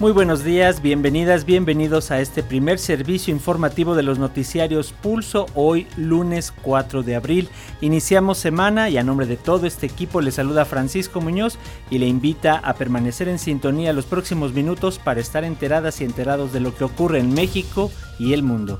[0.00, 5.88] Muy buenos días, bienvenidas, bienvenidos a este primer servicio informativo de los noticiarios Pulso, hoy
[5.96, 7.48] lunes 4 de abril.
[7.80, 11.58] Iniciamos semana y a nombre de todo este equipo le saluda Francisco Muñoz
[11.90, 16.52] y le invita a permanecer en sintonía los próximos minutos para estar enteradas y enterados
[16.52, 18.78] de lo que ocurre en México y el mundo.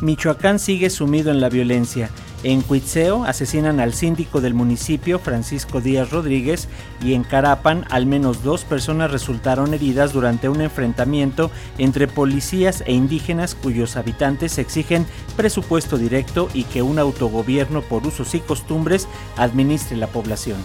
[0.00, 2.08] Michoacán sigue sumido en la violencia.
[2.46, 6.68] En Cuitzeo asesinan al síndico del municipio, Francisco Díaz Rodríguez,
[7.02, 12.92] y en Carapan al menos dos personas resultaron heridas durante un enfrentamiento entre policías e
[12.92, 15.06] indígenas cuyos habitantes exigen
[15.36, 20.58] presupuesto directo y que un autogobierno por usos y costumbres administre la población.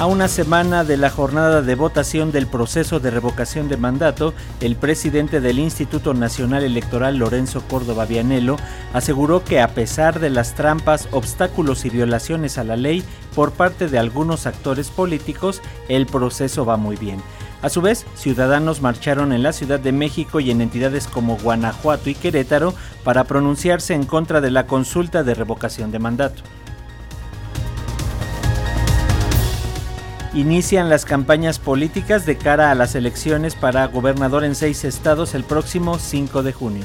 [0.00, 4.74] A una semana de la jornada de votación del proceso de revocación de mandato, el
[4.74, 8.56] presidente del Instituto Nacional Electoral, Lorenzo Córdoba Vianello,
[8.94, 13.88] aseguró que a pesar de las trampas, obstáculos y violaciones a la ley por parte
[13.88, 17.20] de algunos actores políticos, el proceso va muy bien.
[17.60, 22.08] A su vez, ciudadanos marcharon en la Ciudad de México y en entidades como Guanajuato
[22.08, 22.72] y Querétaro
[23.04, 26.42] para pronunciarse en contra de la consulta de revocación de mandato.
[30.32, 35.42] Inician las campañas políticas de cara a las elecciones para gobernador en seis estados el
[35.42, 36.84] próximo 5 de junio.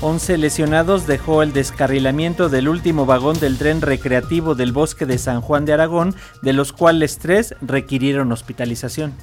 [0.00, 5.40] 11 lesionados dejó el descarrilamiento del último vagón del tren recreativo del bosque de San
[5.40, 9.14] Juan de Aragón, de los cuales tres requirieron hospitalización.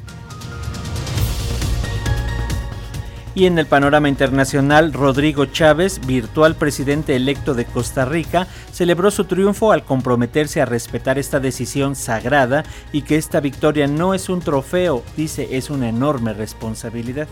[3.37, 9.25] Y en el panorama internacional, Rodrigo Chávez, virtual presidente electo de Costa Rica, celebró su
[9.25, 12.63] triunfo al comprometerse a respetar esta decisión sagrada
[12.93, 17.27] y que esta victoria no es un trofeo, dice, es una enorme responsabilidad.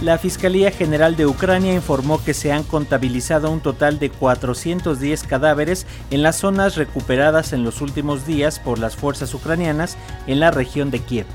[0.00, 5.86] La Fiscalía General de Ucrania informó que se han contabilizado un total de 410 cadáveres
[6.10, 10.90] en las zonas recuperadas en los últimos días por las fuerzas ucranianas en la región
[10.90, 11.26] de Kiev.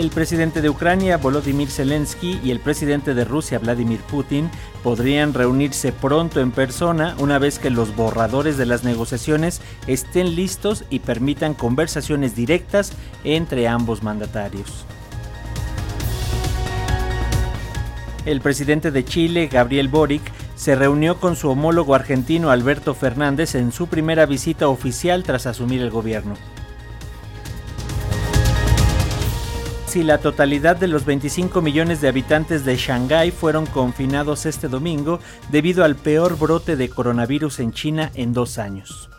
[0.00, 4.50] El presidente de Ucrania, Volodymyr Zelensky, y el presidente de Rusia, Vladimir Putin,
[4.82, 10.84] podrían reunirse pronto en persona una vez que los borradores de las negociaciones estén listos
[10.88, 12.94] y permitan conversaciones directas
[13.24, 14.86] entre ambos mandatarios.
[18.24, 20.22] El presidente de Chile, Gabriel Boric,
[20.56, 25.82] se reunió con su homólogo argentino Alberto Fernández en su primera visita oficial tras asumir
[25.82, 26.36] el gobierno.
[29.90, 35.18] Si la totalidad de los 25 millones de habitantes de Shanghái fueron confinados este domingo
[35.50, 39.10] debido al peor brote de coronavirus en China en dos años.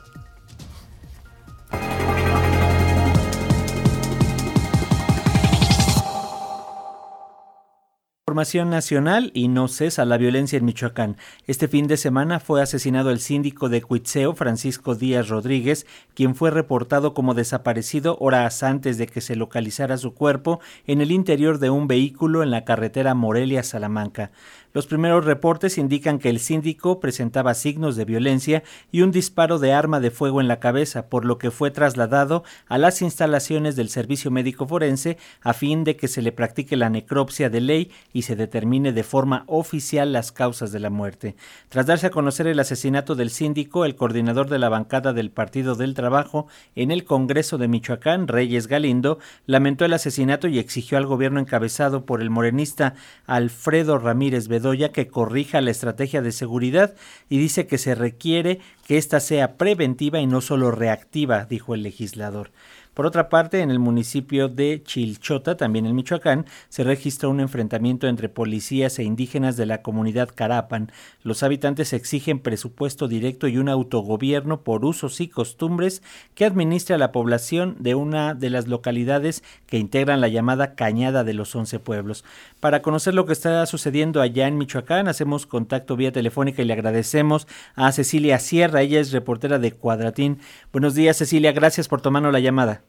[8.28, 11.18] Información nacional y no cesa la violencia en Michoacán.
[11.48, 16.52] Este fin de semana fue asesinado el síndico de Cuitzeo, Francisco Díaz Rodríguez, quien fue
[16.52, 21.72] reportado como desaparecido horas antes de que se localizara su cuerpo en el interior de
[21.72, 24.32] un vehículo en la carretera Morelia-Salamanca.
[24.74, 29.74] Los primeros reportes indican que el síndico presentaba signos de violencia y un disparo de
[29.74, 33.90] arma de fuego en la cabeza, por lo que fue trasladado a las instalaciones del
[33.90, 38.22] Servicio Médico Forense a fin de que se le practique la necropsia de ley y
[38.22, 41.36] se determine de forma oficial las causas de la muerte.
[41.68, 45.76] Tras darse a conocer el asesinato del síndico, el coordinador de la bancada del Partido
[45.76, 51.08] del Trabajo en el Congreso de Michoacán, Reyes Galindo, lamentó el asesinato y exigió al
[51.08, 52.94] gobierno encabezado por el morenista
[53.26, 54.48] Alfredo Ramírez
[54.94, 56.94] Que corrija la estrategia de seguridad
[57.30, 61.84] y dice que se requiere que ésta sea preventiva y no solo reactiva, dijo el
[61.84, 62.52] legislador.
[62.94, 68.06] Por otra parte, en el municipio de Chilchota, también en Michoacán, se registró un enfrentamiento
[68.08, 70.92] entre policías e indígenas de la comunidad Carapan.
[71.24, 76.04] Los habitantes exigen presupuesto directo y un autogobierno por usos y costumbres
[76.36, 81.24] que administre a la población de una de las localidades que integran la llamada Cañada
[81.24, 82.26] de los Once Pueblos.
[82.60, 86.74] Para conocer lo que está sucediendo allá en Michoacán, hacemos contacto vía telefónica y le
[86.74, 90.40] agradecemos a Cecilia Sierra, ella es reportera de Cuadratín.
[90.74, 92.82] Buenos días, Cecilia, gracias por tomarnos la llamada.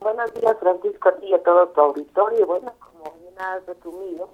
[0.00, 2.46] Buenos días, Francisco, a ti y a todo tu auditorio.
[2.46, 4.30] Bueno, como bien has resumido,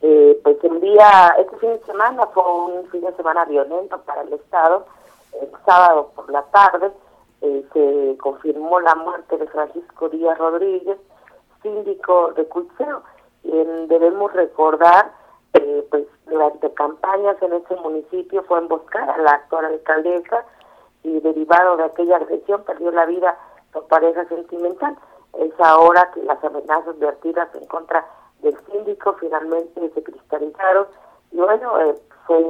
[0.00, 4.22] eh, pues el día, este fin de semana fue un fin de semana violento para
[4.22, 4.86] el Estado.
[5.42, 6.92] El sábado por la tarde,
[7.40, 10.98] eh, se confirmó la muerte de Francisco Díaz Rodríguez,
[11.62, 13.02] síndico de Cuitseo.
[13.42, 13.50] Y
[13.88, 15.12] debemos recordar,
[15.54, 20.44] eh, pues durante campañas en ese municipio fue emboscada la actual alcaldesa
[21.02, 23.36] y derivado de aquella agresión perdió la vida
[23.86, 24.96] pareja sentimental.
[25.38, 28.06] Es ahora que las amenazas vertidas en contra
[28.40, 30.86] del síndico finalmente se cristalizaron
[31.32, 31.94] y bueno, eh,
[32.26, 32.44] fue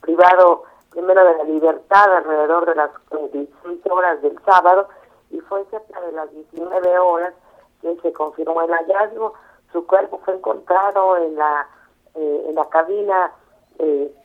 [0.00, 2.90] privado primero de la libertad alrededor de las
[3.32, 4.88] 16 eh, horas del sábado
[5.30, 7.34] y fue cerca de las 19 horas
[7.82, 9.34] que se confirmó el hallazgo.
[9.72, 11.68] Su cuerpo fue encontrado en la
[12.14, 13.32] eh, en la cabina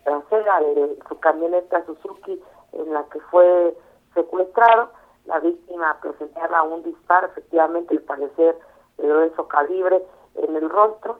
[0.05, 3.77] trasera de su camioneta Suzuki en la que fue
[4.13, 4.91] secuestrado.
[5.25, 8.57] La víctima presentaba un disparo, efectivamente, al parecer
[8.97, 10.03] de grueso calibre,
[10.35, 11.19] en el rostro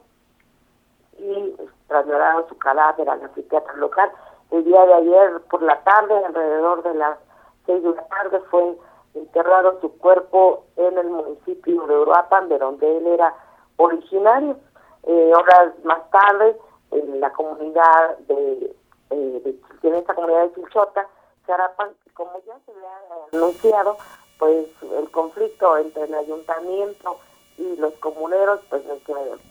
[1.18, 1.56] y
[1.88, 4.12] trasladaron su cadáver a la psiquiatra local.
[4.50, 7.18] El día de ayer por la tarde, alrededor de las
[7.65, 8.77] seis de la tarde, fue
[9.13, 13.36] enterrado su cuerpo en el municipio de Uruapan, de donde él era
[13.77, 14.57] originario.
[15.04, 16.57] Eh, horas más tarde,
[16.92, 18.75] en la comunidad de,
[19.09, 21.07] eh, en esta comunidad de Chilchota,
[21.47, 21.89] Charapan,
[22.21, 23.00] como ya se le ha
[23.33, 23.97] anunciado,
[24.38, 27.18] pues el conflicto entre el ayuntamiento
[27.57, 28.83] y los comuneros pues,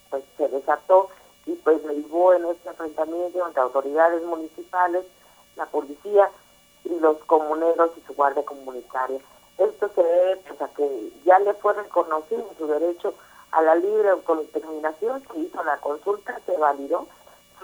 [0.08, 1.08] pues se desató
[1.46, 5.05] y pues derivó en este enfrentamiento entre autoridades municipales,
[5.56, 6.31] la policía
[6.84, 9.19] y los comuneros y su guardia comunitaria.
[9.58, 13.14] Esto se debe pues, a que ya le fue reconocido su derecho
[13.50, 17.08] a la libre autodeterminación, se hizo la consulta, se validó,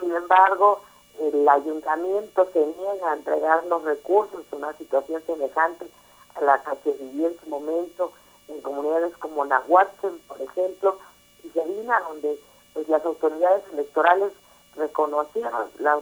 [0.01, 0.81] sin embargo,
[1.19, 5.87] el ayuntamiento se niega a entregar los recursos en una situación semejante
[6.35, 8.11] a la que se en su momento
[8.47, 10.97] en comunidades como Nahuatl, por ejemplo,
[11.43, 12.39] y Sabina, donde
[12.73, 14.31] pues, las autoridades electorales
[14.75, 15.99] reconocieron la,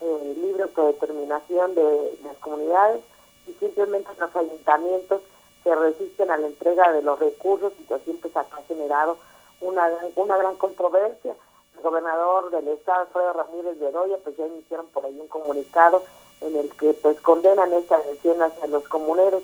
[0.00, 3.02] eh, libre autodeterminación de, las comunidades
[3.46, 5.20] y simplemente los ayuntamientos
[5.62, 9.16] se resisten a la entrega de los recursos, situación que ha generado
[9.60, 11.34] una, una gran controversia.
[11.82, 16.02] Gobernador del estado, Alfredo Ramírez de Doya, pues ya iniciaron por ahí un comunicado
[16.40, 19.42] en el que pues condenan esta agresión hacia los comuneros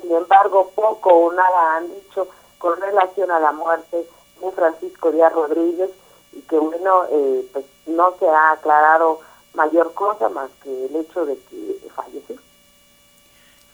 [0.00, 2.28] sin embargo, poco o nada han dicho
[2.58, 4.06] con relación a la muerte
[4.40, 5.90] de Francisco Díaz Rodríguez
[6.32, 9.20] y que bueno, eh, pues no se ha aclarado
[9.54, 12.36] mayor cosa más que el hecho de que falleció.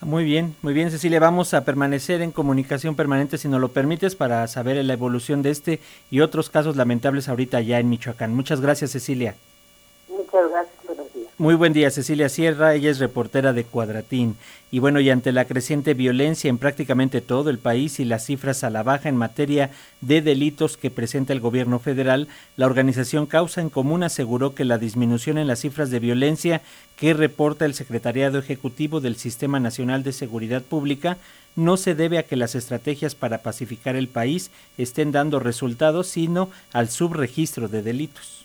[0.05, 4.17] Muy bien, muy bien Cecilia, vamos a permanecer en comunicación permanente si nos lo permites
[4.17, 5.79] para saber la evolución de este
[6.11, 8.35] y otros casos lamentables ahorita ya en Michoacán.
[8.35, 9.37] Muchas gracias Cecilia.
[10.09, 10.72] Muchas gracias.
[11.39, 14.37] Muy buen día, Cecilia Sierra, ella es reportera de Cuadratín.
[14.71, 18.65] Y bueno, y ante la creciente violencia en prácticamente todo el país y las cifras
[18.65, 19.71] a la baja en materia
[20.03, 24.77] de delitos que presenta el gobierno federal, la organización Causa en Común aseguró que la
[24.77, 26.61] disminución en las cifras de violencia
[26.97, 31.17] que reporta el Secretariado Ejecutivo del Sistema Nacional de Seguridad Pública
[31.57, 36.51] no se debe a que las estrategias para pacificar el país estén dando resultados, sino
[36.75, 38.42] al subregistro de delitos.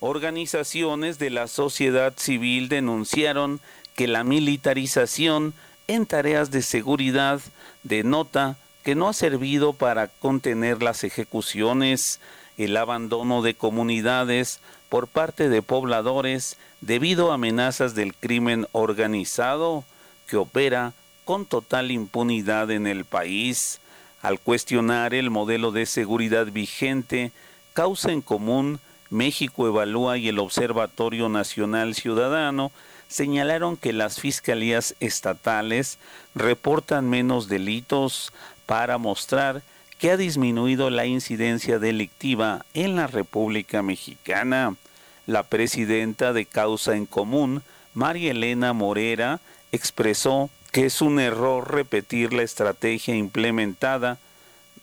[0.00, 3.60] Organizaciones de la sociedad civil denunciaron
[3.94, 5.54] que la militarización
[5.88, 7.40] en tareas de seguridad
[7.82, 12.20] denota que no ha servido para contener las ejecuciones,
[12.58, 19.84] el abandono de comunidades por parte de pobladores debido a amenazas del crimen organizado
[20.28, 20.92] que opera
[21.24, 23.80] con total impunidad en el país.
[24.22, 27.32] Al cuestionar el modelo de seguridad vigente,
[27.72, 28.78] causa en común
[29.10, 32.72] México Evalúa y el Observatorio Nacional Ciudadano
[33.08, 35.98] señalaron que las fiscalías estatales
[36.34, 38.32] reportan menos delitos
[38.66, 39.62] para mostrar
[39.98, 44.74] que ha disminuido la incidencia delictiva en la República Mexicana.
[45.26, 47.62] La presidenta de Causa en Común,
[47.94, 49.40] María Elena Morera,
[49.72, 54.18] expresó que es un error repetir la estrategia implementada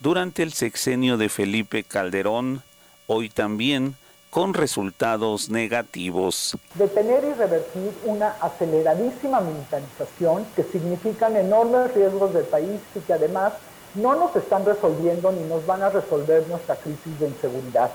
[0.00, 2.62] durante el sexenio de Felipe Calderón,
[3.06, 3.96] hoy también
[4.34, 6.58] con resultados negativos.
[6.74, 13.52] Detener y revertir una aceleradísima militarización que significan enormes riesgos del país y que además
[13.94, 17.92] no nos están resolviendo ni nos van a resolver nuestra crisis de inseguridad.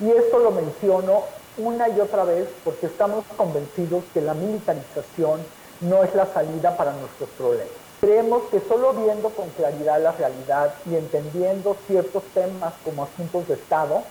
[0.00, 1.22] Y esto lo menciono
[1.56, 5.40] una y otra vez porque estamos convencidos que la militarización
[5.80, 7.72] no es la salida para nuestros problemas.
[8.02, 13.54] Creemos que solo viendo con claridad la realidad y entendiendo ciertos temas como asuntos de
[13.54, 14.02] Estado,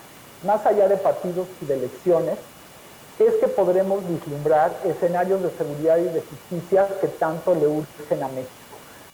[0.44, 2.38] más allá de partidos y de elecciones,
[3.20, 8.28] es que podremos vislumbrar escenarios de seguridad y de justicia que tanto le urgen a
[8.30, 8.52] México.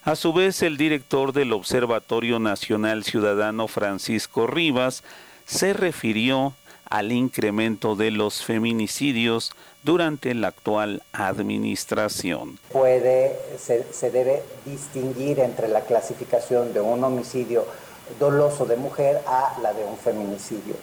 [0.03, 5.03] A su vez, el director del Observatorio Nacional Ciudadano Francisco Rivas
[5.45, 6.53] se refirió
[6.87, 12.59] al incremento de los feminicidios durante la actual administración.
[12.71, 17.65] Puede, se, se debe distinguir entre la clasificación de un homicidio
[18.19, 20.75] doloso de mujer a la de un feminicidio.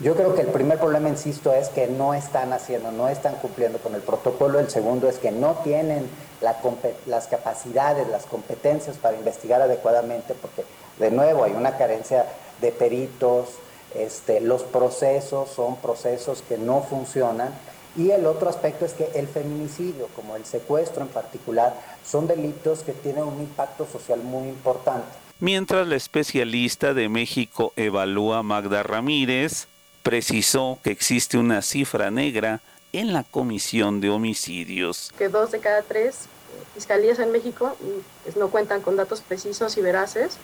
[0.00, 3.78] Yo creo que el primer problema, insisto, es que no están haciendo, no están cumpliendo
[3.78, 4.60] con el protocolo.
[4.60, 6.08] El segundo es que no tienen
[6.40, 10.64] las capacidades, las competencias para investigar adecuadamente, porque
[11.00, 12.26] de nuevo hay una carencia
[12.60, 13.48] de peritos,
[13.96, 17.52] este, los procesos son procesos que no funcionan.
[17.96, 21.74] Y el otro aspecto es que el feminicidio, como el secuestro en particular,
[22.04, 25.08] son delitos que tienen un impacto social muy importante.
[25.40, 29.66] Mientras la especialista de México evalúa Magda Ramírez,
[30.02, 32.60] precisó que existe una cifra negra
[32.92, 35.12] en la comisión de homicidios.
[35.18, 36.26] Que dos de cada tres
[36.74, 37.76] fiscalías en México
[38.24, 40.36] pues, no cuentan con datos precisos y veraces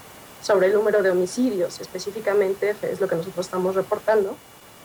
[0.42, 4.37] sobre el número de homicidios, específicamente es lo que nosotros estamos reportando.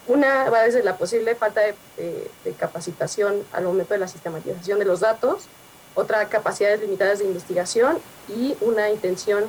[0.08, 5.02] Una va desde la posible falta de, capacitación al momento de la sistematización de los
[5.02, 5.44] datos,
[5.96, 8.00] otra capacidades limitadas de investigación
[8.30, 9.44] y una intención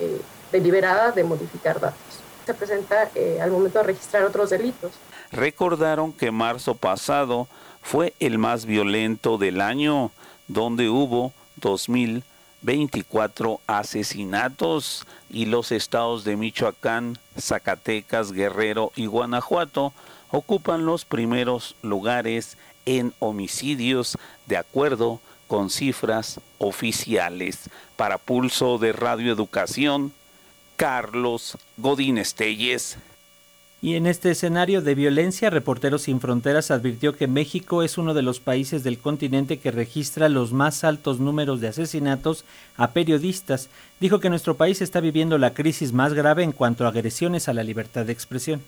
[0.00, 2.09] eh, deliberada de modificar datos
[2.50, 4.90] se presenta eh, al momento de registrar otros delitos.
[5.30, 7.46] Recordaron que marzo pasado
[7.80, 10.10] fue el más violento del año,
[10.48, 19.92] donde hubo 2.024 asesinatos y los estados de Michoacán, Zacatecas, Guerrero y Guanajuato
[20.32, 27.70] ocupan los primeros lugares en homicidios de acuerdo con cifras oficiales.
[27.96, 30.12] Para Pulso de Radio Educación,
[30.80, 32.96] Carlos Godín Estelles.
[33.82, 38.22] Y en este escenario de violencia, Reporteros Sin Fronteras advirtió que México es uno de
[38.22, 42.46] los países del continente que registra los más altos números de asesinatos
[42.78, 43.68] a periodistas.
[44.00, 47.52] Dijo que nuestro país está viviendo la crisis más grave en cuanto a agresiones a
[47.52, 48.62] la libertad de expresión.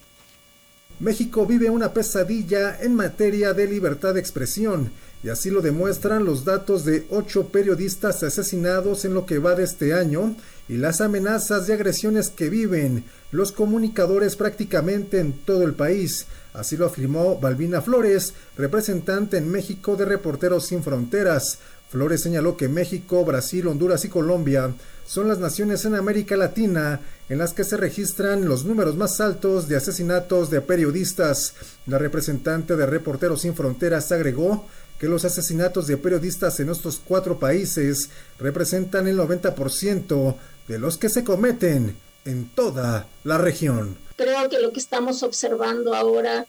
[1.01, 4.93] México vive una pesadilla en materia de libertad de expresión,
[5.25, 9.65] y así lo demuestran los datos de ocho periodistas asesinados en lo que va de
[9.65, 10.37] este año
[10.73, 16.25] y las amenazas de agresiones que viven los comunicadores prácticamente en todo el país.
[16.55, 21.59] Así lo afirmó Balbina Flores, representante en México de Reporteros Sin Fronteras.
[21.91, 24.73] Flores señaló que México, Brasil, Honduras y Colombia
[25.07, 29.69] son las naciones en América Latina en las que se registran los números más altos
[29.69, 31.53] de asesinatos de periodistas.
[31.85, 34.67] La representante de Reporteros Sin Fronteras agregó
[35.03, 40.37] que los asesinatos de periodistas en estos cuatro países representan el 90%
[40.69, 43.97] de los que se cometen en toda la región.
[44.17, 46.47] Creo que lo que estamos observando ahora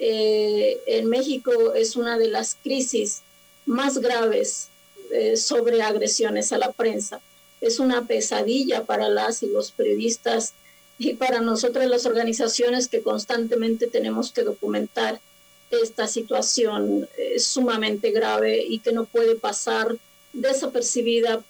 [0.00, 3.22] eh, en México es una de las crisis
[3.64, 4.68] más graves
[5.12, 7.20] eh, sobre agresiones a la prensa
[7.60, 10.54] es una pesadilla para las y los periodistas
[10.98, 15.20] y para nosotros las organizaciones que constantemente tenemos que documentar
[15.70, 19.96] esta situación eh, sumamente grave y que no puede pasar
[20.32, 21.42] desapercibida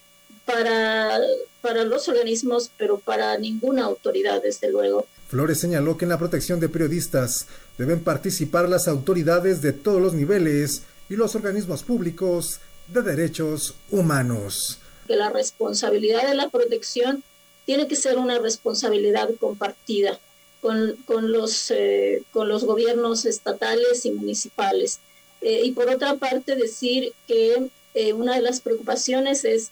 [0.47, 1.19] para,
[1.61, 5.05] para los organismos, pero para ninguna autoridad, desde luego.
[5.27, 7.45] Flores señaló que en la protección de periodistas
[7.77, 14.79] deben participar las autoridades de todos los niveles y los organismos públicos de derechos humanos
[15.07, 17.23] que la responsabilidad de la protección
[17.65, 20.19] tiene que ser una responsabilidad compartida
[20.61, 24.99] con, con los, eh, con los gobiernos estatales y municipales.
[25.41, 29.71] Eh, y por otra parte, decir que eh, una de las preocupaciones es,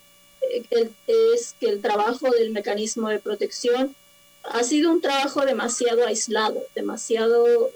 [1.07, 3.95] es que el trabajo del mecanismo de protección
[4.43, 7.71] ha sido un trabajo demasiado aislado, demasiado,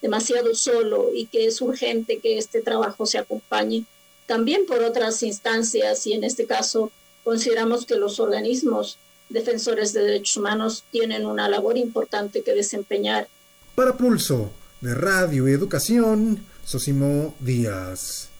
[0.00, 3.84] demasiado solo y que es urgente que este trabajo se acompañe
[4.26, 6.90] también por otras instancias y en este caso
[7.22, 13.28] consideramos que los organismos defensores de derechos humanos tienen una labor importante que desempeñar.
[13.74, 18.30] Para Pulso de Radio y Educación, Sosimo Díaz.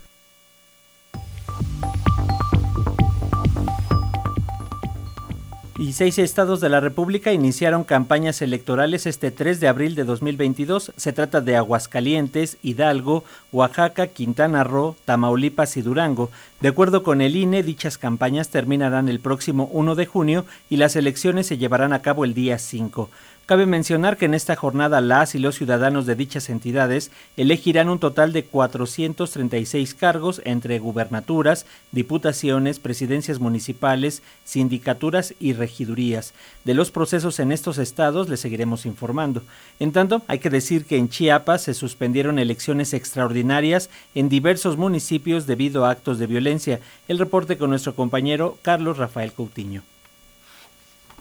[5.77, 10.93] Y seis estados de la República iniciaron campañas electorales este 3 de abril de 2022.
[10.97, 16.31] Se trata de Aguascalientes, Hidalgo, Oaxaca, Quintana Roo, Tamaulipas y Durango.
[16.61, 20.95] De acuerdo con el INE, dichas campañas terminarán el próximo 1 de junio y las
[20.95, 23.11] elecciones se llevarán a cabo el día 5.
[23.47, 27.99] Cabe mencionar que en esta jornada las y los ciudadanos de dichas entidades elegirán un
[27.99, 36.33] total de 436 cargos entre gubernaturas, diputaciones, presidencias municipales, sindicaturas y regidurías.
[36.65, 39.43] De los procesos en estos estados les seguiremos informando.
[39.79, 45.47] En tanto, hay que decir que en Chiapas se suspendieron elecciones extraordinarias en diversos municipios
[45.47, 46.81] debido a actos de violencia.
[47.09, 49.83] El reporte con nuestro compañero Carlos Rafael Coutinho.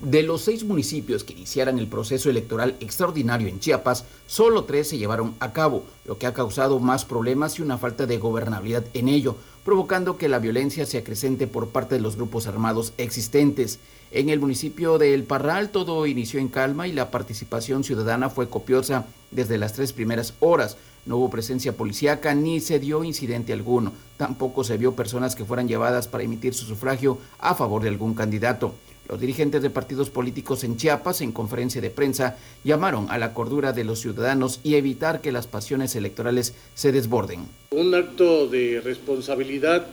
[0.01, 4.97] De los seis municipios que iniciaran el proceso electoral extraordinario en Chiapas, solo tres se
[4.97, 9.07] llevaron a cabo, lo que ha causado más problemas y una falta de gobernabilidad en
[9.07, 13.79] ello, provocando que la violencia se acrecente por parte de los grupos armados existentes.
[14.12, 18.50] En el municipio de El Parral todo inició en calma y la participación ciudadana fue
[18.50, 20.75] copiosa desde las tres primeras horas.
[21.05, 23.93] No hubo presencia policíaca ni se dio incidente alguno.
[24.17, 28.13] Tampoco se vio personas que fueran llevadas para emitir su sufragio a favor de algún
[28.13, 28.73] candidato.
[29.10, 33.74] Los dirigentes de partidos políticos en Chiapas, en conferencia de prensa, llamaron a la cordura
[33.74, 37.45] de los ciudadanos y evitar que las pasiones electorales se desborden.
[37.72, 39.88] Un acto de responsabilidad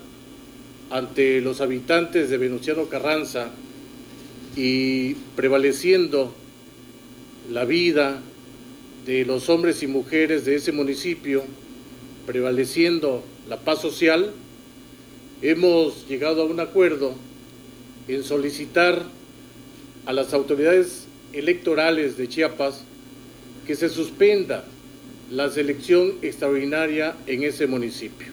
[0.91, 3.51] ante los habitantes de Venustiano Carranza
[4.57, 6.33] y prevaleciendo
[7.51, 8.21] la vida
[9.07, 11.43] de los hombres y mujeres de ese municipio,
[12.27, 14.33] prevaleciendo la paz social,
[15.43, 17.15] hemos llegado a un acuerdo
[18.15, 19.05] en solicitar
[20.07, 22.83] a las autoridades electorales de Chiapas
[23.67, 24.65] que se suspenda
[25.31, 28.29] la selección extraordinaria en ese municipio.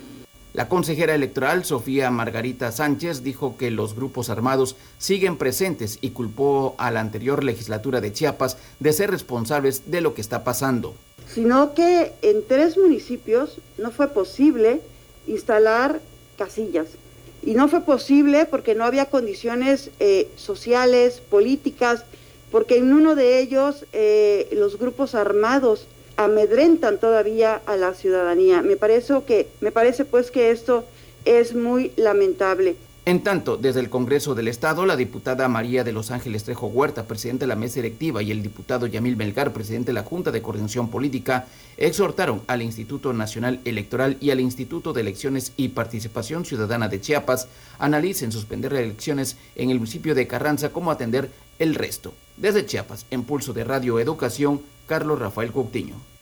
[0.53, 6.74] La consejera electoral Sofía Margarita Sánchez dijo que los grupos armados siguen presentes y culpó
[6.79, 10.96] a la anterior legislatura de Chiapas de ser responsables de lo que está pasando.
[11.31, 14.81] Sino que en tres municipios no fue posible
[15.27, 16.01] instalar
[16.38, 16.88] casillas
[17.44, 22.03] y no fue posible porque no había condiciones eh, sociales, políticas,
[22.51, 28.62] porque en uno de ellos eh, los grupos armados amedrentan todavía a la ciudadanía.
[28.62, 30.84] Me parece que me parece pues que esto
[31.25, 32.75] es muy lamentable.
[33.07, 37.05] En tanto, desde el Congreso del Estado, la diputada María de Los Ángeles Trejo Huerta,
[37.05, 40.41] presidente de la mesa directiva, y el diputado Yamil Melgar, presidente de la Junta de
[40.41, 41.47] Coordinación Política,
[41.77, 47.47] exhortaron al Instituto Nacional Electoral y al Instituto de Elecciones y Participación Ciudadana de Chiapas
[47.79, 52.13] analicen suspender las elecciones en el municipio de Carranza como atender el resto.
[52.35, 56.16] Desde Chiapas, en pulso de Radio Educación, Carlos Rafael Coutinho.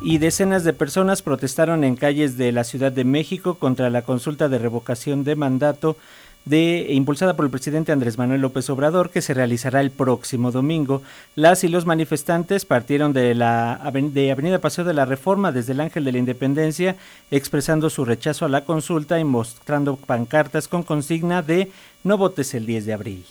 [0.00, 4.48] Y decenas de personas protestaron en calles de la Ciudad de México contra la consulta
[4.48, 5.96] de revocación de mandato
[6.44, 11.02] de, impulsada por el presidente Andrés Manuel López Obrador, que se realizará el próximo domingo.
[11.34, 15.80] Las y los manifestantes partieron de la de Avenida Paseo de la Reforma desde el
[15.80, 16.96] Ángel de la Independencia,
[17.30, 21.70] expresando su rechazo a la consulta y mostrando pancartas con consigna de
[22.02, 23.26] no votes el 10 de abril.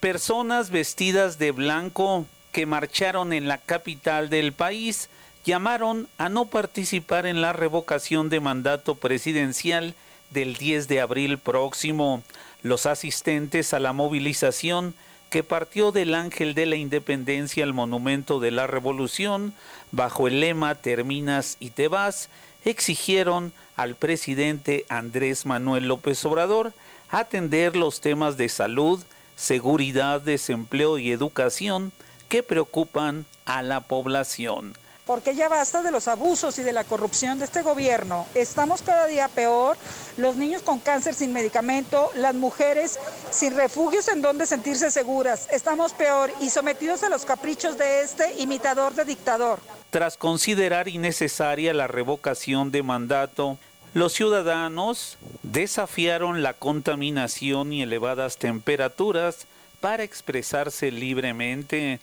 [0.00, 5.08] Personas vestidas de blanco que marcharon en la capital del país
[5.48, 9.94] llamaron a no participar en la revocación de mandato presidencial
[10.28, 12.22] del 10 de abril próximo.
[12.62, 14.92] Los asistentes a la movilización
[15.30, 19.54] que partió del Ángel de la Independencia al Monumento de la Revolución,
[19.90, 22.28] bajo el lema Terminas y te vas,
[22.66, 26.74] exigieron al presidente Andrés Manuel López Obrador
[27.08, 29.02] atender los temas de salud,
[29.34, 31.90] seguridad, desempleo y educación
[32.28, 34.74] que preocupan a la población
[35.08, 38.26] porque ya basta de los abusos y de la corrupción de este gobierno.
[38.34, 39.78] Estamos cada día peor,
[40.18, 42.98] los niños con cáncer sin medicamento, las mujeres
[43.30, 45.48] sin refugios en donde sentirse seguras.
[45.50, 49.60] Estamos peor y sometidos a los caprichos de este imitador de dictador.
[49.88, 53.56] Tras considerar innecesaria la revocación de mandato,
[53.94, 59.46] los ciudadanos desafiaron la contaminación y elevadas temperaturas
[59.80, 61.98] para expresarse libremente.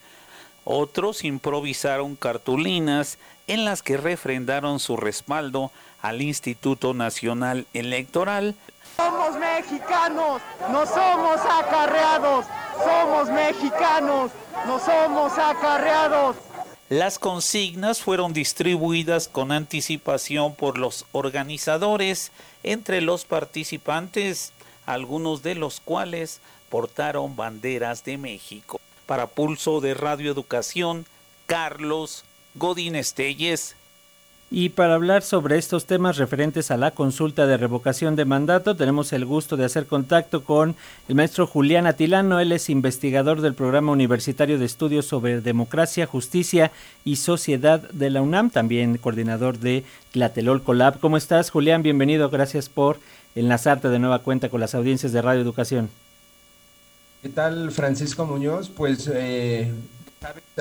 [0.65, 8.55] Otros improvisaron cartulinas en las que refrendaron su respaldo al Instituto Nacional Electoral.
[8.97, 12.45] Somos mexicanos, no somos acarreados,
[12.83, 14.31] somos mexicanos,
[14.65, 16.35] no somos acarreados.
[16.89, 22.31] Las consignas fueron distribuidas con anticipación por los organizadores
[22.63, 24.51] entre los participantes,
[24.87, 28.79] algunos de los cuales portaron banderas de México.
[29.05, 31.05] Para Pulso de Radio Educación,
[31.45, 32.23] Carlos
[32.55, 33.75] Godín Estelles.
[34.51, 39.11] Y para hablar sobre estos temas referentes a la consulta de revocación de mandato, tenemos
[39.11, 40.75] el gusto de hacer contacto con
[41.09, 42.39] el maestro Julián Atilano.
[42.39, 46.71] Él es investigador del Programa Universitario de Estudios sobre Democracia, Justicia
[47.03, 50.99] y Sociedad de la UNAM, también coordinador de Tlatelolco Lab.
[50.99, 51.81] ¿Cómo estás, Julián?
[51.81, 52.29] Bienvenido.
[52.29, 52.99] Gracias por
[53.33, 55.89] enlazarte de nueva cuenta con las audiencias de Radio Educación.
[57.25, 58.69] ¿Qué tal, Francisco Muñoz?
[58.69, 59.71] Pues eh,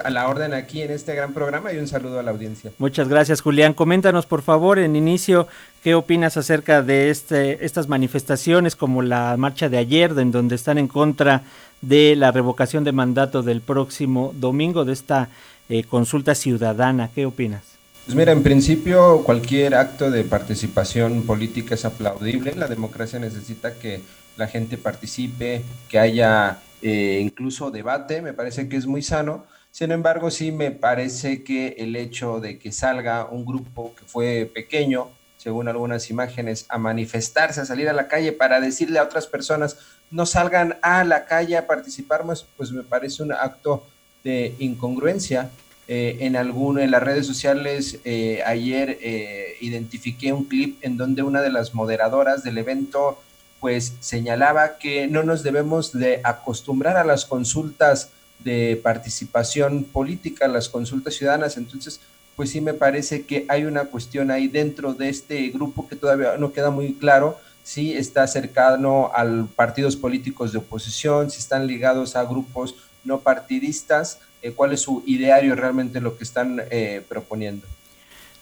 [0.02, 2.72] a la orden aquí en este gran programa y un saludo a la audiencia.
[2.78, 3.74] Muchas gracias, Julián.
[3.74, 5.46] Coméntanos, por favor, en inicio,
[5.82, 10.78] ¿qué opinas acerca de este, estas manifestaciones como la marcha de ayer, en donde están
[10.78, 11.42] en contra
[11.82, 15.28] de la revocación de mandato del próximo domingo de esta
[15.68, 17.10] eh, consulta ciudadana?
[17.14, 17.60] ¿Qué opinas?
[18.06, 22.54] Pues mira, en principio cualquier acto de participación política es aplaudible.
[22.54, 24.00] La democracia necesita que
[24.36, 29.46] la gente participe, que haya eh, incluso debate, me parece que es muy sano.
[29.70, 34.50] Sin embargo, sí me parece que el hecho de que salga un grupo que fue
[34.52, 39.26] pequeño, según algunas imágenes, a manifestarse, a salir a la calle para decirle a otras
[39.26, 39.76] personas,
[40.10, 43.84] no salgan a la calle a participar más, pues me parece un acto
[44.22, 45.50] de incongruencia.
[45.86, 51.22] Eh, en alguno en las redes sociales eh, ayer eh, identifiqué un clip en donde
[51.22, 53.18] una de las moderadoras del evento
[53.64, 60.68] pues señalaba que no nos debemos de acostumbrar a las consultas de participación política, las
[60.68, 61.56] consultas ciudadanas.
[61.56, 62.02] Entonces,
[62.36, 66.36] pues sí me parece que hay una cuestión ahí dentro de este grupo que todavía
[66.36, 72.16] no queda muy claro si está cercano a partidos políticos de oposición, si están ligados
[72.16, 77.66] a grupos no partidistas, eh, cuál es su ideario realmente lo que están eh, proponiendo.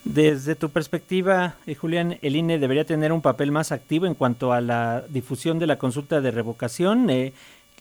[0.05, 4.53] Desde tu perspectiva, eh, Julián, el INE debería tener un papel más activo en cuanto
[4.53, 7.33] a la difusión de la consulta de revocación, eh,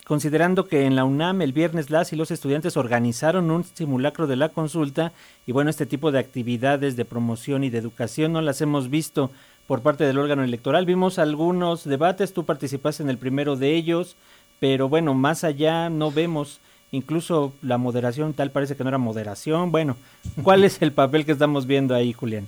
[0.06, 4.36] considerando que en la UNAM el viernes las y los estudiantes organizaron un simulacro de
[4.36, 5.14] la consulta
[5.48, 9.32] y bueno, este tipo de actividades de promoción y de educación no las hemos visto
[9.66, 10.86] por parte del órgano electoral.
[10.86, 14.16] Vimos algunos debates, tú participaste en el primero de ellos,
[14.60, 16.60] pero bueno, más allá no vemos
[16.92, 19.72] incluso la moderación tal parece que no era moderación.
[19.72, 19.98] Bueno,
[20.44, 22.48] ¿cuál es el papel que estamos viendo ahí, Julián?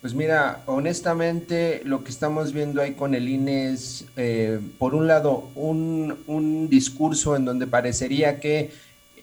[0.00, 5.06] Pues mira, honestamente lo que estamos viendo ahí con el INE es, eh, por un
[5.06, 8.72] lado, un, un, discurso en donde parecería que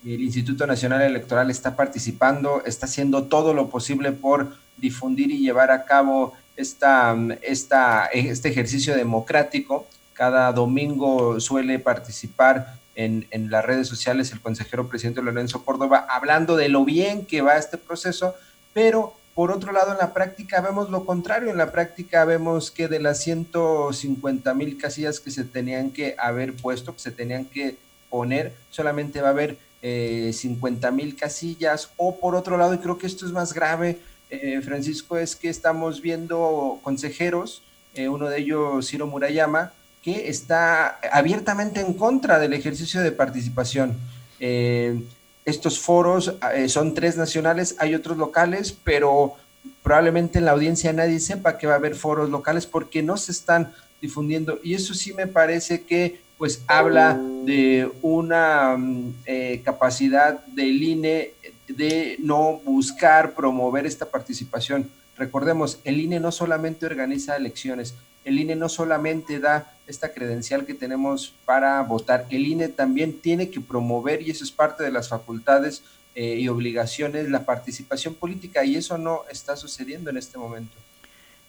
[0.06, 5.70] el Instituto Nacional Electoral está participando, está haciendo todo lo posible por difundir y llevar
[5.70, 9.86] a cabo esta, esta, este ejercicio democrático.
[10.14, 16.68] Cada domingo suele participar en, las redes sociales el consejero presidente Lorenzo Córdoba hablando de
[16.68, 18.36] lo bien que va este proceso,
[18.74, 22.90] pero por otro lado en la práctica vemos lo contrario, en la práctica vemos que
[22.90, 27.78] de las 150 mil casillas que se tenían que haber puesto, que se tenían que
[28.10, 32.98] poner, solamente va a haber eh, 50 mil casillas, o por otro lado, y creo
[32.98, 38.40] que esto es más grave, eh, Francisco, es que estamos viendo consejeros, eh, uno de
[38.40, 39.72] ellos Ciro Murayama,
[40.04, 43.98] que está abiertamente en contra del ejercicio de participación.
[44.40, 45.02] Eh,
[45.46, 49.36] estos foros eh, son tres nacionales, hay otros locales, pero
[49.84, 53.32] probablemente en la audiencia nadie sepa que va a haber foros locales porque no se
[53.32, 54.60] están difundiendo.
[54.64, 61.34] Y eso sí me parece que pues habla de una mm, eh, capacidad del INE
[61.68, 64.90] de no buscar promover esta participación.
[65.18, 67.94] Recordemos, el INE no solamente organiza elecciones,
[68.30, 73.50] el INE no solamente da esta credencial que tenemos para votar, el INE también tiene
[73.50, 75.84] que promover, y eso es parte de las facultades
[76.16, 80.78] eh, y obligaciones, la participación política, y eso no está sucediendo en este momento.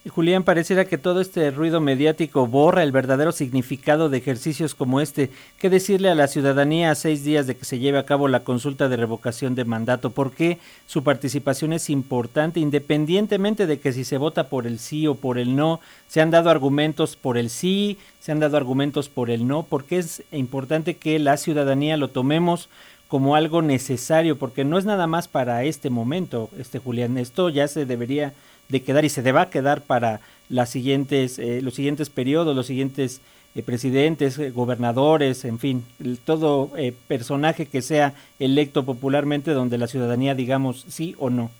[0.08, 5.30] Julián, pareciera que todo este ruido mediático borra el verdadero significado de ejercicios como este.
[5.58, 8.42] ¿Qué decirle a la ciudadanía a seis días de que se lleve a cabo la
[8.42, 10.08] consulta de revocación de mandato?
[10.08, 15.06] ¿Por qué su participación es importante independientemente de que si se vota por el sí
[15.06, 15.80] o por el no?
[16.08, 19.64] Se han dado argumentos por el sí, se han dado argumentos por el no.
[19.64, 22.70] ¿Por qué es importante que la ciudadanía lo tomemos
[23.08, 24.38] como algo necesario?
[24.38, 27.18] Porque no es nada más para este momento, este Julián.
[27.18, 28.32] Esto ya se debería
[28.70, 33.20] de quedar y se deba quedar para las siguientes, eh, los siguientes periodos, los siguientes
[33.54, 35.84] eh, presidentes, eh, gobernadores, en fin,
[36.24, 36.72] todo
[37.08, 41.50] personaje que sea electo popularmente donde la ciudadanía digamos sí o no.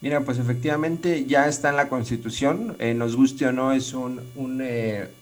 [0.00, 4.20] Mira, pues efectivamente ya está en la Constitución, nos guste o no, es un,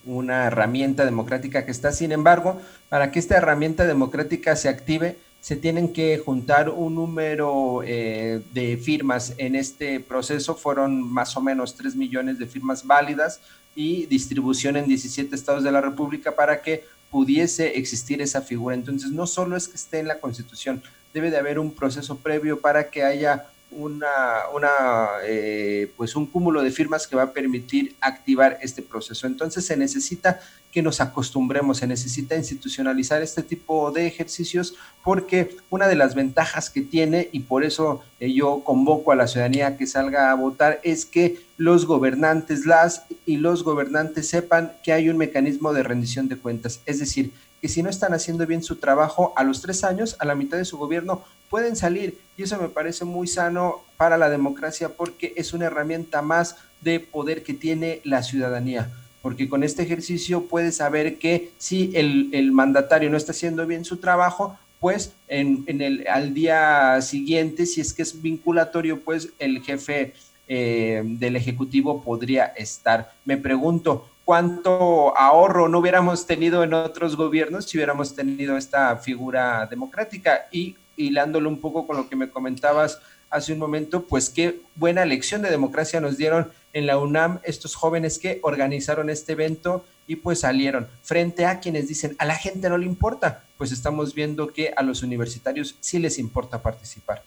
[0.06, 1.92] una herramienta democrática que está.
[1.92, 2.58] Sin embargo,
[2.88, 8.76] para que esta herramienta democrática se active, se tienen que juntar un número eh, de
[8.76, 10.54] firmas en este proceso.
[10.54, 13.40] Fueron más o menos 3 millones de firmas válidas
[13.74, 18.74] y distribución en 17 estados de la República para que pudiese existir esa figura.
[18.74, 20.82] Entonces, no solo es que esté en la Constitución,
[21.14, 26.62] debe de haber un proceso previo para que haya una, una eh, pues un cúmulo
[26.62, 29.26] de firmas que va a permitir activar este proceso.
[29.26, 30.40] Entonces se necesita
[30.72, 36.70] que nos acostumbremos, se necesita institucionalizar este tipo de ejercicios porque una de las ventajas
[36.70, 40.80] que tiene, y por eso eh, yo convoco a la ciudadanía que salga a votar,
[40.84, 46.28] es que los gobernantes, las y los gobernantes sepan que hay un mecanismo de rendición
[46.28, 46.80] de cuentas.
[46.86, 50.24] Es decir, que si no están haciendo bien su trabajo a los tres años, a
[50.24, 52.18] la mitad de su gobierno, pueden salir.
[52.38, 57.00] Y eso me parece muy sano para la democracia porque es una herramienta más de
[57.00, 58.90] poder que tiene la ciudadanía.
[59.20, 63.98] Porque con este ejercicio puede saber que si el, mandatario no está haciendo bien su
[63.98, 70.14] trabajo, pues en, el, al día siguiente, si es que es vinculatorio, pues el jefe
[70.48, 73.12] eh, del Ejecutivo podría estar.
[73.26, 79.66] Me pregunto, cuánto ahorro no hubiéramos tenido en otros gobiernos si hubiéramos tenido esta figura
[79.66, 80.46] democrática.
[80.52, 85.04] Y hilándolo un poco con lo que me comentabas hace un momento, pues qué buena
[85.04, 90.16] lección de democracia nos dieron en la UNAM estos jóvenes que organizaron este evento y
[90.16, 94.48] pues salieron frente a quienes dicen a la gente no le importa, pues estamos viendo
[94.48, 97.22] que a los universitarios sí les importa participar.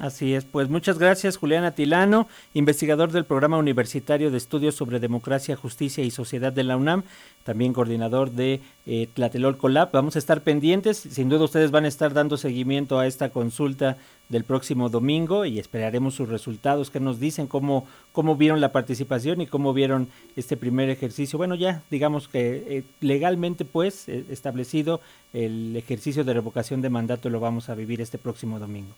[0.00, 5.54] Así es, pues muchas gracias Julián Atilano, investigador del Programa Universitario de Estudios sobre Democracia,
[5.54, 7.04] Justicia y Sociedad de la UNAM,
[7.44, 9.92] también coordinador de eh, Tlatelolco Lab.
[9.92, 13.96] Vamos a estar pendientes, sin duda ustedes van a estar dando seguimiento a esta consulta
[14.28, 19.42] del próximo domingo y esperaremos sus resultados, que nos dicen cómo, cómo vieron la participación
[19.42, 21.38] y cómo vieron este primer ejercicio.
[21.38, 25.00] Bueno, ya digamos que eh, legalmente pues eh, establecido
[25.32, 28.94] el ejercicio de revocación de mandato lo vamos a vivir este próximo domingo.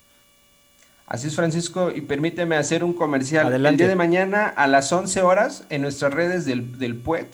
[1.07, 3.53] Así es, Francisco, y permíteme hacer un comercial.
[3.53, 7.29] El día de mañana a las 11 horas en nuestras redes del, del PUET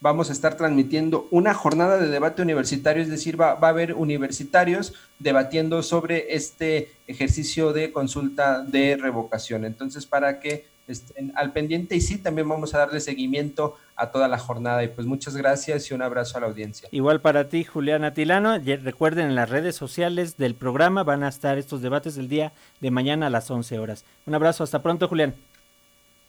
[0.00, 3.94] vamos a estar transmitiendo una jornada de debate universitario, es decir, va, va, a haber
[3.94, 9.64] universitarios debatiendo sobre este ejercicio de consulta de revocación.
[9.64, 14.28] Entonces, para que estén al pendiente y sí, también vamos a darle seguimiento a toda
[14.28, 14.84] la jornada.
[14.84, 16.88] Y pues muchas gracias y un abrazo a la audiencia.
[16.92, 18.58] Igual para ti, Juliana Tilano.
[18.58, 22.90] Recuerden, en las redes sociales del programa van a estar estos debates el día de
[22.90, 24.04] mañana a las 11 horas.
[24.26, 25.34] Un abrazo, hasta pronto, Julián.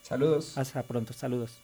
[0.02, 0.58] Saludos.
[0.58, 1.60] Hasta pronto, saludos.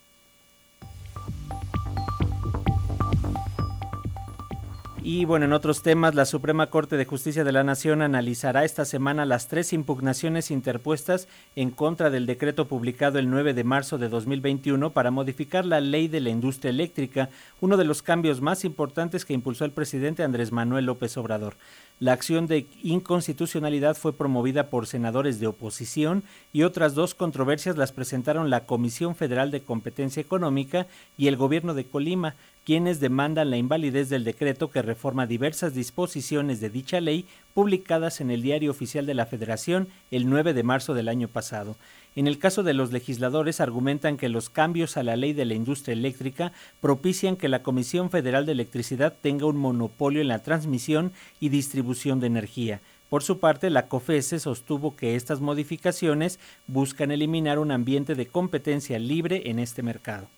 [5.06, 8.86] Y bueno, en otros temas, la Suprema Corte de Justicia de la Nación analizará esta
[8.86, 14.08] semana las tres impugnaciones interpuestas en contra del decreto publicado el 9 de marzo de
[14.08, 17.28] 2021 para modificar la ley de la industria eléctrica,
[17.60, 21.56] uno de los cambios más importantes que impulsó el presidente Andrés Manuel López Obrador.
[22.00, 27.92] La acción de inconstitucionalidad fue promovida por senadores de oposición y otras dos controversias las
[27.92, 33.58] presentaron la Comisión Federal de Competencia Económica y el Gobierno de Colima, quienes demandan la
[33.58, 39.06] invalidez del decreto que reforma diversas disposiciones de dicha ley publicadas en el Diario Oficial
[39.06, 41.76] de la Federación el 9 de marzo del año pasado.
[42.16, 45.54] En el caso de los legisladores argumentan que los cambios a la ley de la
[45.54, 51.12] industria eléctrica propician que la Comisión Federal de Electricidad tenga un monopolio en la transmisión
[51.40, 52.80] y distribución de energía.
[53.10, 58.98] Por su parte, la COFESE sostuvo que estas modificaciones buscan eliminar un ambiente de competencia
[58.98, 60.28] libre en este mercado.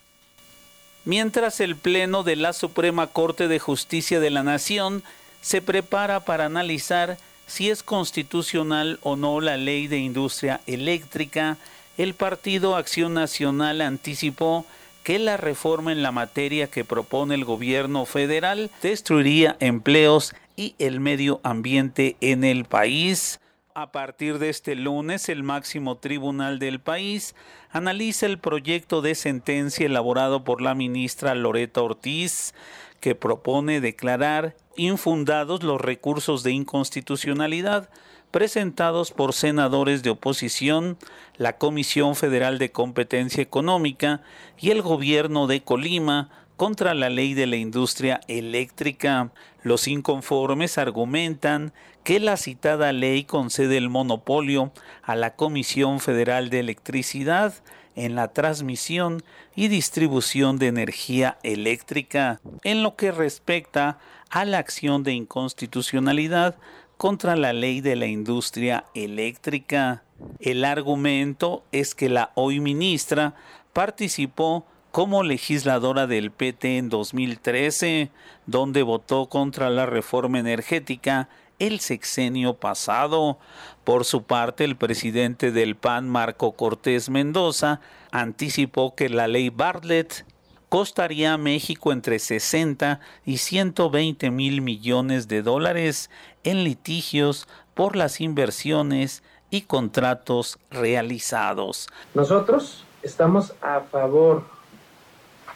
[1.04, 5.02] Mientras el Pleno de la Suprema Corte de Justicia de la Nación
[5.40, 11.56] se prepara para analizar si es constitucional o no la ley de industria eléctrica,
[11.96, 14.66] el Partido Acción Nacional anticipó
[15.02, 20.98] que la reforma en la materia que propone el gobierno federal destruiría empleos y el
[20.98, 23.40] medio ambiente en el país.
[23.72, 27.36] A partir de este lunes, el máximo tribunal del país
[27.70, 32.54] analiza el proyecto de sentencia elaborado por la ministra Loreta Ortiz,
[33.00, 37.88] que propone declarar infundados los recursos de inconstitucionalidad
[38.30, 40.98] presentados por senadores de oposición,
[41.36, 44.22] la Comisión Federal de Competencia Económica
[44.58, 49.30] y el gobierno de Colima contra la ley de la industria eléctrica.
[49.62, 51.72] Los inconformes argumentan
[52.04, 57.54] que la citada ley concede el monopolio a la Comisión Federal de Electricidad
[57.96, 59.22] en la transmisión
[59.54, 62.40] y distribución de energía eléctrica.
[62.62, 63.98] En lo que respecta
[64.30, 66.56] a la acción de inconstitucionalidad
[66.96, 70.02] contra la ley de la industria eléctrica.
[70.40, 73.34] El argumento es que la hoy ministra
[73.72, 78.10] participó como legisladora del PT en 2013,
[78.46, 81.28] donde votó contra la reforma energética
[81.58, 83.38] el sexenio pasado.
[83.84, 90.24] Por su parte, el presidente del PAN, Marco Cortés Mendoza, anticipó que la ley Bartlett
[90.68, 96.10] costaría a México entre 60 y 120 mil millones de dólares
[96.44, 101.88] en litigios por las inversiones y contratos realizados.
[102.14, 104.44] Nosotros estamos a favor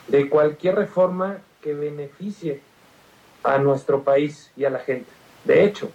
[0.09, 2.63] de cualquier reforma que beneficie
[3.43, 5.11] a nuestro país y a la gente.
[5.45, 5.91] De hecho,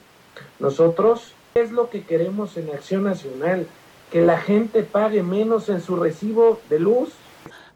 [0.59, 3.67] nosotros es lo que queremos en Acción Nacional,
[4.11, 7.09] que la gente pague menos en su recibo de luz.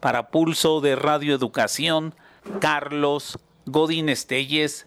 [0.00, 2.14] Para Pulso de Radio Educación,
[2.60, 4.86] Carlos Godín Estelles.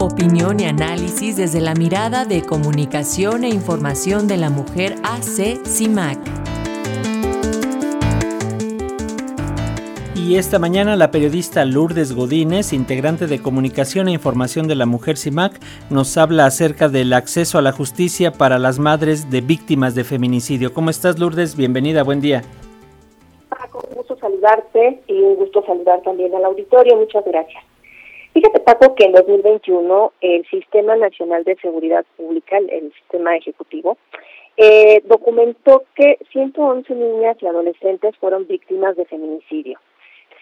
[0.00, 6.43] Opinión y análisis desde la mirada de comunicación e información de la mujer AC CIMAC.
[10.26, 15.18] Y esta mañana la periodista Lourdes Godínez, integrante de Comunicación e Información de la Mujer
[15.18, 15.52] CIMAC,
[15.90, 20.72] nos habla acerca del acceso a la justicia para las madres de víctimas de feminicidio.
[20.72, 21.58] ¿Cómo estás Lourdes?
[21.58, 22.40] Bienvenida, buen día.
[24.18, 26.96] saludarte y un gusto saludar también al auditorio.
[26.96, 27.62] Muchas gracias.
[28.32, 33.98] Fíjate, Paco, que en 2021 el Sistema Nacional de Seguridad Pública, el, sistema ejecutivo,
[34.56, 39.78] eh, documentó que 111 niñas y adolescentes fueron víctimas de feminicidio,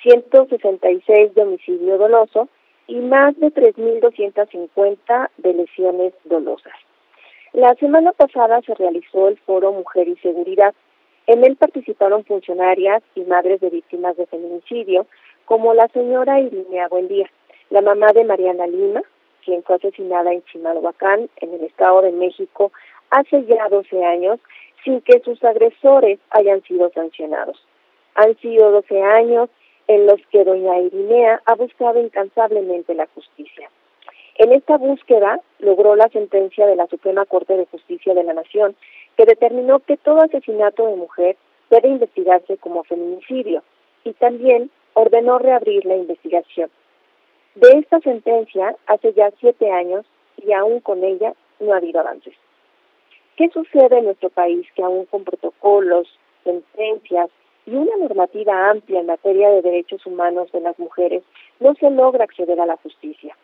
[0.02, 2.48] 166 de homicidio doloso
[2.86, 6.72] y más de 3.250 de lesiones dolosas.
[7.52, 10.74] La semana pasada se realizó el foro Mujer y Seguridad.
[11.26, 15.06] En él participaron funcionarias y madres de víctimas de feminicidio,
[15.44, 17.30] como la señora Irinea Buendía,
[17.70, 19.02] la mamá de Mariana Lima,
[19.44, 22.72] quien fue asesinada en Chimalhuacán, en el Estado de México,
[23.10, 24.40] hace ya 12 años,
[24.82, 27.64] sin que sus agresores hayan sido sancionados.
[28.14, 29.50] Han sido 12 años
[29.88, 33.70] en los que doña Irinea ha buscado incansablemente la justicia.
[34.36, 38.74] En esta búsqueda logró la sentencia de la Suprema Corte de Justicia de la Nación,
[39.16, 41.36] que determinó que todo asesinato de mujer
[41.70, 43.62] debe investigarse como feminicidio
[44.04, 46.70] y también ordenó reabrir la investigación.
[47.54, 50.06] De esta sentencia hace ya siete años
[50.38, 52.34] y aún con ella no ha habido avances.
[53.36, 56.08] ¿Qué sucede en nuestro país que aún con protocolos,
[56.44, 57.30] sentencias
[57.66, 61.22] y una normativa amplia en materia de derechos humanos de las mujeres
[61.61, 63.37] no se logra acceder a la justicia?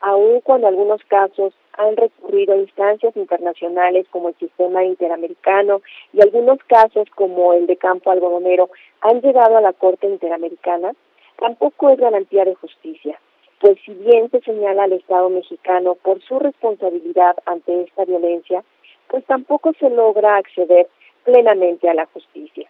[0.00, 6.58] aun cuando algunos casos han recurrido a instancias internacionales como el sistema interamericano y algunos
[6.66, 8.70] casos como el de Campo Algodonero
[9.02, 10.92] han llegado a la Corte Interamericana,
[11.38, 13.18] tampoco es garantía de justicia,
[13.60, 18.64] pues si bien se señala al Estado mexicano por su responsabilidad ante esta violencia,
[19.08, 20.88] pues tampoco se logra acceder
[21.24, 22.68] plenamente a la justicia.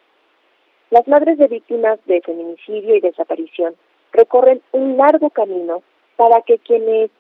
[0.91, 3.77] Las madres de víctimas de feminicidio y desaparición
[4.13, 5.83] recorren un largo camino
[6.17, 7.11] para que quienes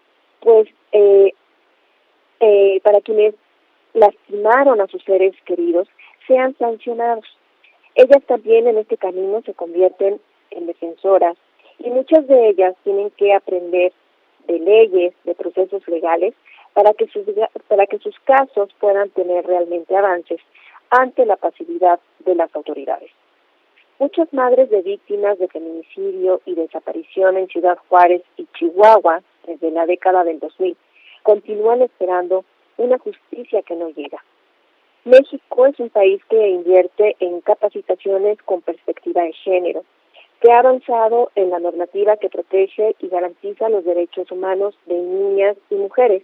[0.40, 1.32] pues eh,
[2.40, 3.34] eh, para quienes
[3.94, 5.86] lastimaron a sus seres queridos
[6.26, 7.24] sean sancionados.
[7.94, 11.36] Ellas también en este camino se convierten en defensoras
[11.78, 13.92] y muchas de ellas tienen que aprender
[14.48, 16.34] de leyes, de procesos legales,
[16.72, 17.24] para que sus,
[17.68, 20.40] para que sus casos puedan tener realmente avances
[20.90, 23.10] ante la pasividad de las autoridades.
[24.00, 29.84] Muchas madres de víctimas de feminicidio y desaparición en Ciudad Juárez y Chihuahua desde la
[29.84, 30.74] década del 2000
[31.22, 32.46] continúan esperando
[32.78, 34.24] una justicia que no llega.
[35.04, 39.84] México es un país que invierte en capacitaciones con perspectiva de género,
[40.40, 45.58] que ha avanzado en la normativa que protege y garantiza los derechos humanos de niñas
[45.68, 46.22] y mujeres,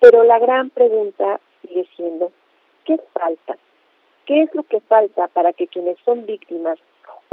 [0.00, 2.30] pero la gran pregunta sigue siendo,
[2.84, 3.56] ¿qué falta?
[4.26, 6.78] ¿Qué es lo que falta para que quienes son víctimas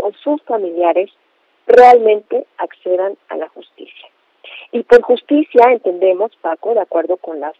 [0.01, 1.11] o sus familiares
[1.67, 4.09] realmente accedan a la justicia.
[4.71, 7.53] Y por justicia entendemos, Paco, de acuerdo con las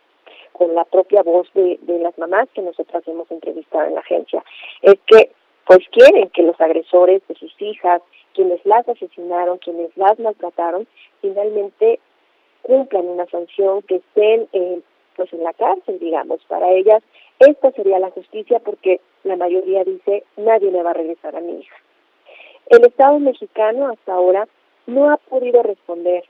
[0.51, 4.43] con la propia voz de, de las mamás que nosotras hemos entrevistado en la agencia,
[4.83, 5.31] es que
[5.65, 8.01] pues quieren que los agresores de sus hijas,
[8.33, 10.87] quienes las asesinaron, quienes las maltrataron,
[11.21, 11.99] finalmente
[12.61, 14.47] cumplan una sanción, que estén
[15.15, 16.43] pues en la cárcel, digamos.
[16.45, 17.01] Para ellas
[17.39, 21.59] esta sería la justicia porque la mayoría dice nadie me va a regresar a mi
[21.59, 21.75] hija.
[22.67, 24.47] El Estado mexicano hasta ahora
[24.88, 26.23] no ha podido responder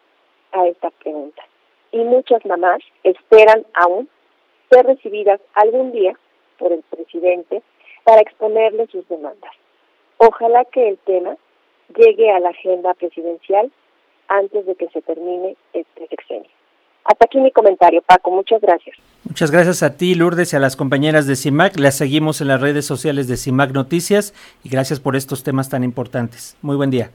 [0.52, 1.44] a esta pregunta
[1.92, 4.10] y muchas mamás esperan aún
[4.70, 6.18] ser recibidas algún día
[6.58, 7.62] por el presidente
[8.04, 9.52] para exponerle sus demandas.
[10.18, 11.38] Ojalá que el tema
[11.96, 13.72] llegue a la agenda presidencial
[14.28, 16.50] antes de que se termine este sexenio.
[17.06, 18.32] Hasta aquí mi comentario, Paco.
[18.32, 18.96] Muchas gracias.
[19.24, 21.78] Muchas gracias a ti, Lourdes, y a las compañeras de CIMAC.
[21.78, 25.84] Las seguimos en las redes sociales de CIMAC Noticias y gracias por estos temas tan
[25.84, 26.58] importantes.
[26.62, 27.10] Muy buen día.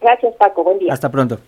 [0.00, 0.62] Gracias, Paco.
[0.64, 0.92] Buen día.
[0.92, 1.38] Hasta pronto.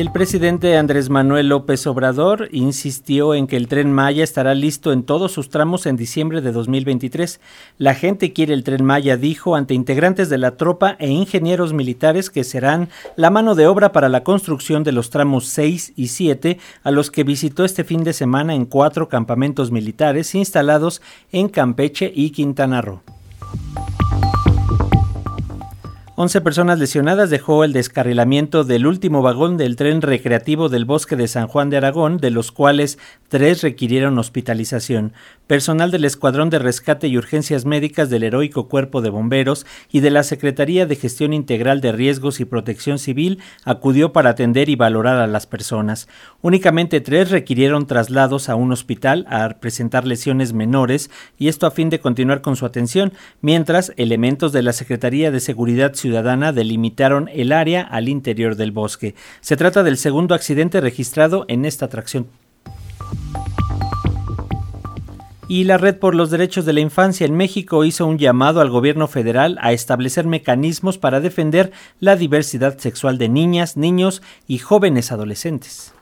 [0.00, 5.02] El presidente Andrés Manuel López Obrador insistió en que el tren Maya estará listo en
[5.02, 7.40] todos sus tramos en diciembre de 2023.
[7.78, 12.30] La gente quiere el tren Maya, dijo ante integrantes de la tropa e ingenieros militares
[12.30, 16.60] que serán la mano de obra para la construcción de los tramos 6 y 7,
[16.84, 22.12] a los que visitó este fin de semana en cuatro campamentos militares instalados en Campeche
[22.14, 23.02] y Quintana Roo.
[26.20, 31.28] 11 personas lesionadas dejó el descarrilamiento del último vagón del tren recreativo del bosque de
[31.28, 32.98] San Juan de Aragón, de los cuales
[33.28, 35.12] tres requirieron hospitalización.
[35.48, 40.10] Personal del Escuadrón de Rescate y Urgencias Médicas del Heroico Cuerpo de Bomberos y de
[40.10, 45.16] la Secretaría de Gestión Integral de Riesgos y Protección Civil acudió para atender y valorar
[45.16, 46.06] a las personas.
[46.42, 51.88] Únicamente tres requirieron traslados a un hospital a presentar lesiones menores y esto a fin
[51.88, 57.52] de continuar con su atención, mientras elementos de la Secretaría de Seguridad Ciudadana delimitaron el
[57.52, 59.14] área al interior del bosque.
[59.40, 62.26] Se trata del segundo accidente registrado en esta atracción.
[65.50, 68.68] Y la Red por los Derechos de la Infancia en México hizo un llamado al
[68.68, 75.10] gobierno federal a establecer mecanismos para defender la diversidad sexual de niñas, niños y jóvenes
[75.10, 75.92] adolescentes.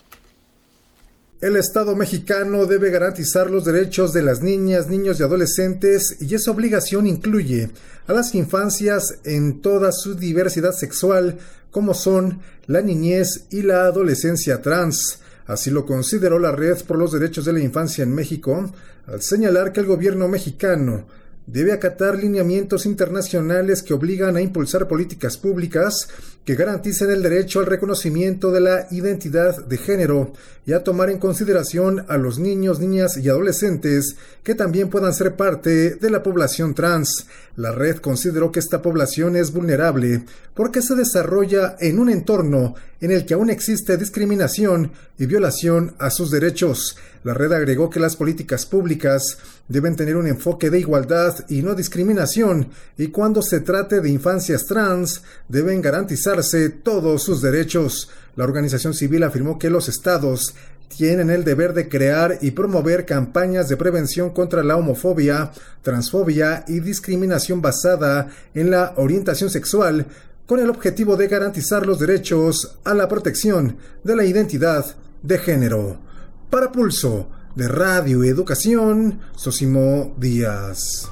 [1.40, 6.50] El Estado mexicano debe garantizar los derechos de las niñas, niños y adolescentes y esa
[6.50, 7.70] obligación incluye
[8.08, 11.38] a las infancias en toda su diversidad sexual,
[11.70, 15.20] como son la niñez y la adolescencia trans.
[15.46, 18.72] Así lo consideró la Red por los Derechos de la Infancia en México,
[19.06, 21.06] al señalar que el gobierno mexicano
[21.46, 26.08] debe acatar lineamientos internacionales que obligan a impulsar políticas públicas
[26.44, 30.32] que garanticen el derecho al reconocimiento de la identidad de género
[30.64, 35.34] y a tomar en consideración a los niños, niñas y adolescentes que también puedan ser
[35.34, 37.26] parte de la población trans.
[37.56, 43.10] La red consideró que esta población es vulnerable porque se desarrolla en un entorno en
[43.10, 46.96] el que aún existe discriminación y violación a sus derechos.
[47.26, 51.74] La red agregó que las políticas públicas deben tener un enfoque de igualdad y no
[51.74, 58.10] discriminación y cuando se trate de infancias trans deben garantizarse todos sus derechos.
[58.36, 60.54] La organización civil afirmó que los estados
[60.96, 65.50] tienen el deber de crear y promover campañas de prevención contra la homofobia,
[65.82, 70.06] transfobia y discriminación basada en la orientación sexual
[70.46, 76.05] con el objetivo de garantizar los derechos a la protección de la identidad de género.
[76.50, 81.10] Para Pulso de Radio Educación, Sosimo Díaz.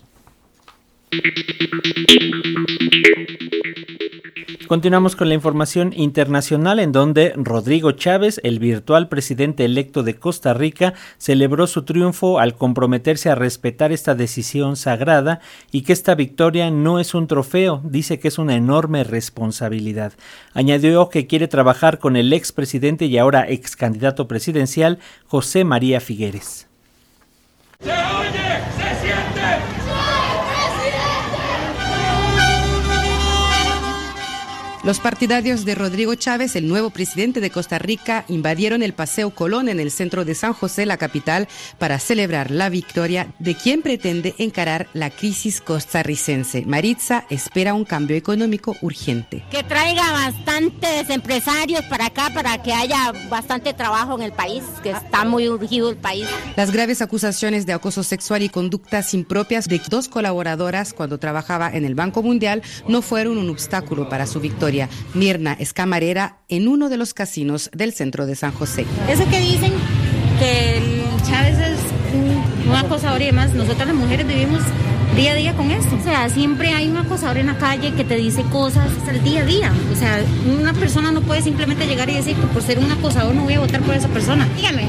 [4.74, 10.56] Continuamos con la información internacional en donde Rodrigo Chávez, el virtual presidente electo de Costa
[10.56, 15.42] Rica, celebró su triunfo al comprometerse a respetar esta decisión sagrada
[15.72, 20.14] y que esta victoria no es un trofeo, dice que es una enorme responsabilidad.
[20.56, 24.98] Añadió que quiere trabajar con el expresidente y ahora ex candidato presidencial
[25.28, 26.68] José María Figueres.
[34.84, 39.70] Los partidarios de Rodrigo Chávez, el nuevo presidente de Costa Rica, invadieron el Paseo Colón
[39.70, 41.48] en el centro de San José, la capital,
[41.80, 46.66] para celebrar la victoria de quien pretende encarar la crisis costarricense.
[46.66, 49.46] Maritza espera un cambio económico urgente.
[49.52, 54.92] Que traiga bastantes empresarios para acá para que haya bastante trabajo en el país, que
[54.92, 56.28] está muy urgido el país.
[56.58, 61.86] Las graves acusaciones de acoso sexual y conductas impropias de dos colaboradoras cuando trabajaba en
[61.86, 64.73] el Banco Mundial no fueron un obstáculo para su victoria.
[65.14, 68.86] Mirna es camarera en uno de los casinos del centro de San José.
[69.10, 69.74] Eso que dicen
[70.40, 71.80] que Chávez es
[72.68, 74.62] un, acosador y demás, nosotras las mujeres vivimos
[75.16, 75.96] día a día con esto.
[75.96, 79.42] O sea, siempre hay un acosador en la calle que te dice cosas el día
[79.42, 79.74] a día.
[79.92, 80.24] O sea,
[80.60, 83.54] una persona no puede simplemente llegar y decir que por ser un acosador no voy
[83.54, 84.48] a votar por esa persona.
[84.56, 84.88] Dígame.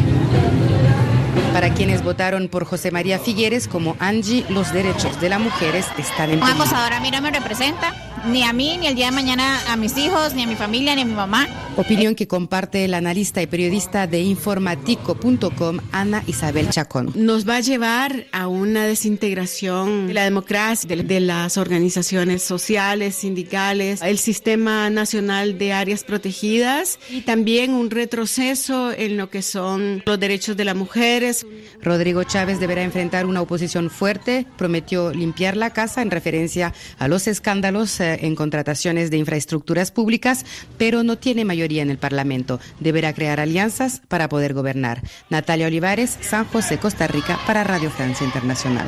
[1.53, 6.31] Para quienes votaron por José María Figueres como Angie, los derechos de las mujeres están
[6.31, 7.95] en Un acosador a mí no me representa,
[8.27, 10.95] ni a mí, ni el día de mañana a mis hijos, ni a mi familia,
[10.95, 11.47] ni a mi mamá.
[11.77, 17.13] Opinión que comparte el analista y periodista de informatico.com, Ana Isabel Chacón.
[17.17, 24.03] Nos va a llevar a una desintegración de la democracia, de, las organizaciones sociales, sindicales,
[24.03, 30.21] el sistema nacional de áreas protegidas y también un retroceso en lo que son los
[30.21, 31.47] derechos de las mujeres.
[31.83, 37.27] Rodrigo Chávez deberá enfrentar una oposición fuerte, prometió limpiar la casa en referencia a los
[37.27, 40.47] escándalos eh, en contrataciones de infraestructuras públicas,
[40.79, 42.61] pero no tiene mayor en el Parlamento.
[42.81, 45.03] Deberá crear alianzas para poder gobernar.
[45.31, 48.87] Natalia Olivares, San José, Costa Rica, para Radio Francia Internacional.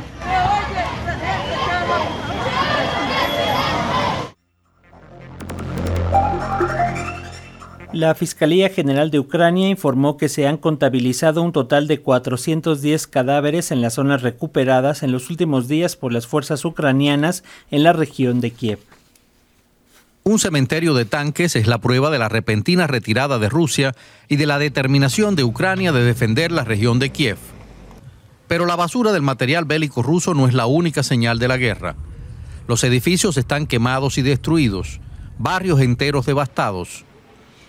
[7.92, 13.70] La Fiscalía General de Ucrania informó que se han contabilizado un total de 410 cadáveres
[13.70, 18.42] en las zonas recuperadas en los últimos días por las fuerzas ucranianas en la región
[18.42, 18.80] de Kiev.
[20.28, 23.94] Un cementerio de tanques es la prueba de la repentina retirada de Rusia
[24.28, 27.38] y de la determinación de Ucrania de defender la región de Kiev.
[28.48, 31.94] Pero la basura del material bélico ruso no es la única señal de la guerra.
[32.66, 34.98] Los edificios están quemados y destruidos,
[35.38, 37.04] barrios enteros devastados,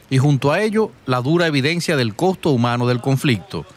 [0.09, 3.67] y junto a ello la dura evidencia del costo humano del conflicto.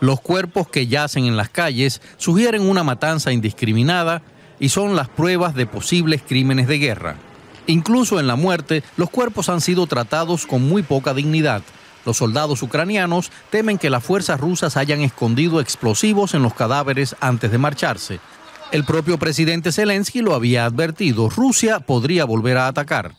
[0.00, 4.22] Los cuerpos que yacen en las calles sugieren una matanza indiscriminada
[4.58, 7.18] y son las pruebas de posibles crímenes de guerra.
[7.66, 11.62] Incluso en la muerte, los cuerpos han sido tratados con muy poca dignidad.
[12.04, 17.50] Los soldados ucranianos temen que las fuerzas rusas hayan escondido explosivos en los cadáveres antes
[17.50, 18.20] de marcharse.
[18.72, 23.12] El propio presidente Zelensky lo había advertido, Rusia podría volver a atacar.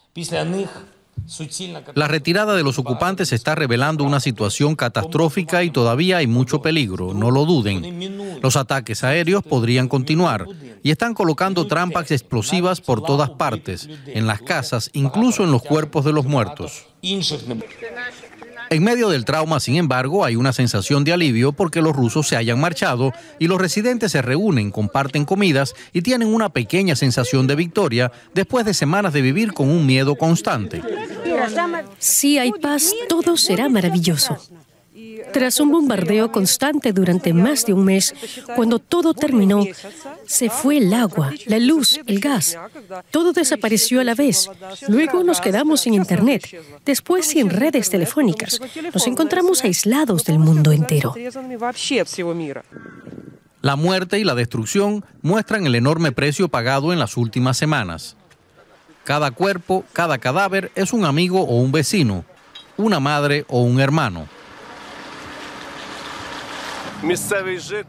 [1.95, 7.13] La retirada de los ocupantes está revelando una situación catastrófica y todavía hay mucho peligro,
[7.13, 8.39] no lo duden.
[8.41, 10.45] Los ataques aéreos podrían continuar
[10.83, 16.05] y están colocando trampas explosivas por todas partes, en las casas, incluso en los cuerpos
[16.05, 16.85] de los muertos.
[18.69, 22.35] En medio del trauma, sin embargo, hay una sensación de alivio porque los rusos se
[22.35, 27.55] hayan marchado y los residentes se reúnen, comparten comidas y tienen una pequeña sensación de
[27.55, 30.81] victoria después de semanas de vivir con un miedo constante.
[31.99, 34.37] Si hay paz, todo será maravilloso.
[35.31, 38.15] Tras un bombardeo constante durante más de un mes,
[38.55, 39.63] cuando todo terminó,
[40.25, 42.57] se fue el agua, la luz, el gas.
[43.11, 44.49] Todo desapareció a la vez.
[44.87, 46.47] Luego nos quedamos sin Internet,
[46.85, 48.59] después sin redes telefónicas.
[48.93, 51.13] Nos encontramos aislados del mundo entero.
[53.61, 58.15] La muerte y la destrucción muestran el enorme precio pagado en las últimas semanas.
[59.03, 62.25] Cada cuerpo, cada cadáver es un amigo o un vecino,
[62.77, 64.27] una madre o un hermano.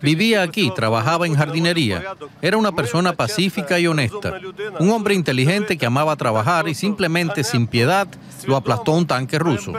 [0.02, 2.14] Vivía aquí, trabajaba en jardinería.
[2.42, 4.34] Era una persona pacífica y honesta.
[4.78, 8.08] Un hombre inteligente que amaba trabajar y simplemente sin piedad
[8.46, 9.72] lo aplastó un tanque ruso.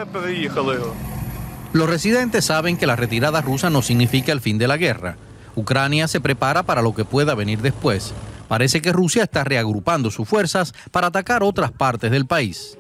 [1.72, 5.18] Los residentes saben que la retirada rusa no significa el fin de la guerra.
[5.56, 8.14] Ucrania se prepara para lo que pueda venir después.
[8.48, 12.79] Parece que Rusia está reagrupando sus fuerzas para atacar otras partes del país.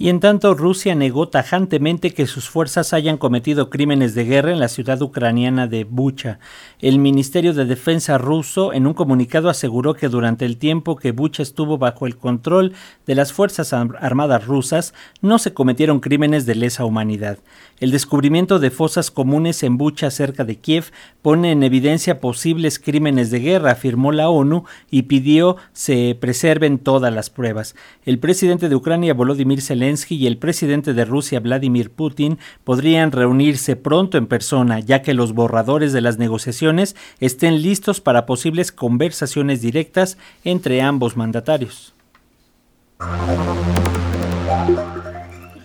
[0.00, 4.60] Y en tanto, Rusia negó tajantemente que sus fuerzas hayan cometido crímenes de guerra en
[4.60, 6.38] la ciudad ucraniana de Bucha.
[6.78, 11.42] El Ministerio de Defensa ruso en un comunicado aseguró que durante el tiempo que Bucha
[11.42, 12.74] estuvo bajo el control
[13.08, 17.38] de las Fuerzas Armadas rusas no se cometieron crímenes de lesa humanidad.
[17.80, 20.92] El descubrimiento de fosas comunes en Bucha cerca de Kiev
[21.22, 27.12] pone en evidencia posibles crímenes de guerra, afirmó la ONU y pidió se preserven todas
[27.12, 27.74] las pruebas.
[28.04, 33.76] El presidente de Ucrania, Volodymyr Zelensky, y el presidente de Rusia, Vladimir Putin, podrían reunirse
[33.76, 39.62] pronto en persona, ya que los borradores de las negociaciones estén listos para posibles conversaciones
[39.62, 41.94] directas entre ambos mandatarios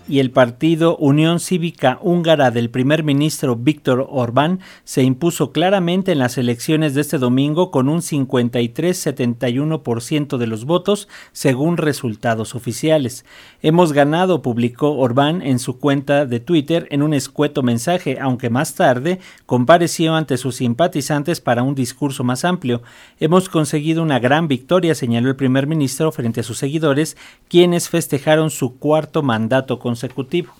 [0.06, 6.18] y el partido Unión Cívica Húngara del primer ministro Víctor Orbán se impuso claramente en
[6.18, 13.24] las elecciones de este domingo con un 53-71% de los votos según resultados oficiales.
[13.62, 18.74] Hemos ganado, publicó Orbán en su cuenta de Twitter en un escueto mensaje, aunque más
[18.74, 22.82] tarde compareció ante sus simpatizantes para un discurso más amplio.
[23.20, 27.16] Hemos conseguido una gran victoria, señaló el primer ministro frente a sus seguidores,
[27.48, 30.52] quienes festejaron su cuarto mandato con consecutivo.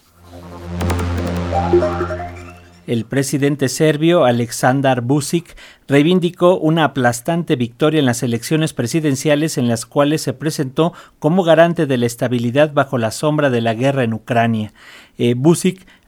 [2.87, 5.57] El presidente serbio Aleksandar Vucic
[5.89, 11.87] reivindicó una aplastante victoria en las elecciones presidenciales en las cuales se presentó como garante
[11.87, 14.75] de la estabilidad bajo la sombra de la guerra en Ucrania.
[15.17, 15.35] Eh,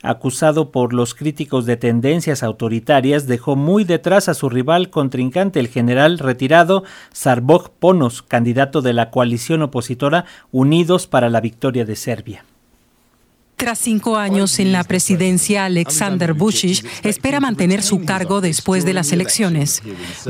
[0.02, 5.68] acusado por los críticos de tendencias autoritarias, dejó muy detrás a su rival contrincante, el
[5.68, 12.44] general retirado Sarbog Ponos, candidato de la coalición opositora Unidos para la Victoria de Serbia.
[13.56, 19.12] Tras cinco años en la presidencia, Alexander Vucic espera mantener su cargo después de las
[19.12, 19.82] elecciones.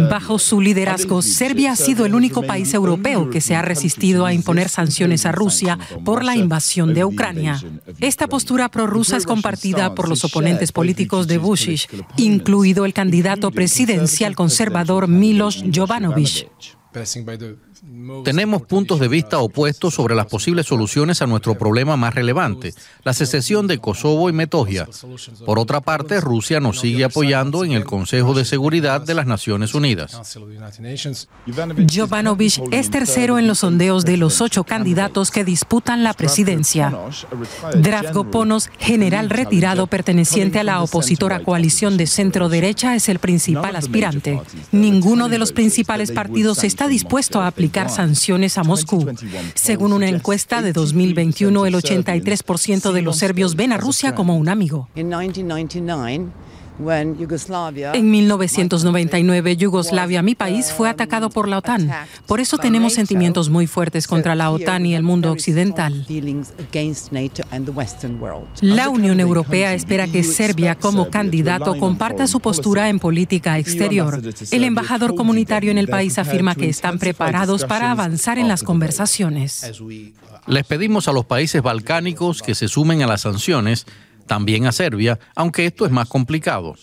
[0.08, 4.32] Bajo su liderazgo, Serbia ha sido el único país europeo que se ha resistido a
[4.32, 7.60] imponer sanciones a Rusia por la invasión de Ucrania.
[8.00, 14.36] Esta postura prorrusa es compartida por los oponentes políticos de Vucic, incluido el candidato presidencial
[14.36, 16.48] conservador Milos Jovanovic.
[18.24, 22.74] Tenemos puntos de vista opuestos sobre las posibles soluciones a nuestro problema más relevante,
[23.04, 24.88] la secesión de Kosovo y Metogia.
[25.44, 29.74] Por otra parte, Rusia nos sigue apoyando en el Consejo de Seguridad de las Naciones
[29.74, 30.38] Unidas.
[31.92, 36.92] Jovanovic es tercero en los sondeos de los ocho candidatos que disputan la presidencia.
[37.76, 44.40] Drafgo Ponos, general retirado perteneciente a la opositora coalición de centro-derecha, es el principal aspirante.
[44.72, 49.06] Ninguno de los principales partidos está dispuesto a aplicar sanciones a Moscú.
[49.54, 54.48] Según una encuesta de 2021, el 83% de los serbios ven a Rusia como un
[54.48, 54.88] amigo.
[56.78, 61.90] En 1999, Yugoslavia, mi país, fue atacado por la OTAN.
[62.26, 66.06] Por eso tenemos sentimientos muy fuertes contra la OTAN y el mundo occidental.
[68.60, 74.20] La Unión Europea espera que Serbia, como candidato, comparta su postura en política exterior.
[74.50, 79.72] El embajador comunitario en el país afirma que están preparados para avanzar en las conversaciones.
[80.46, 83.86] Les pedimos a los países balcánicos que se sumen a las sanciones
[84.26, 86.74] también a Serbia, aunque esto es más complicado.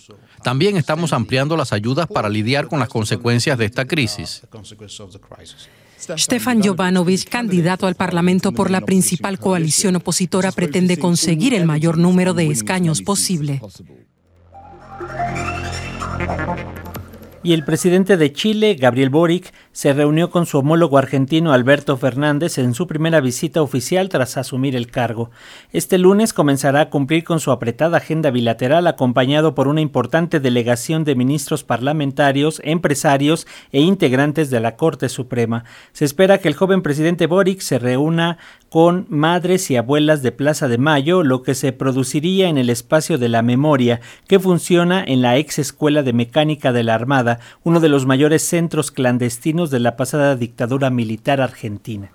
[0.44, 4.44] También estamos ampliando las ayudas para lidiar con las consecuencias de esta crisis.
[6.18, 12.34] Stefan Jovanovic, candidato al Parlamento por la principal coalición opositora, pretende conseguir el mayor número
[12.34, 13.62] de escaños posible.
[17.46, 22.58] Y el presidente de Chile, Gabriel Boric, se reunió con su homólogo argentino Alberto Fernández
[22.58, 25.30] en su primera visita oficial tras asumir el cargo.
[25.74, 31.04] Este lunes comenzará a cumplir con su apretada agenda bilateral acompañado por una importante delegación
[31.04, 35.66] de ministros parlamentarios, empresarios e integrantes de la Corte Suprema.
[35.92, 38.38] Se espera que el joven presidente Boric se reúna
[38.70, 43.20] con madres y abuelas de Plaza de Mayo, lo que se produciría en el espacio
[43.20, 47.33] de la memoria, que funciona en la ex Escuela de Mecánica de la Armada,
[47.64, 52.12] uno de los mayores centros clandestinos de la pasada dictadura militar argentina.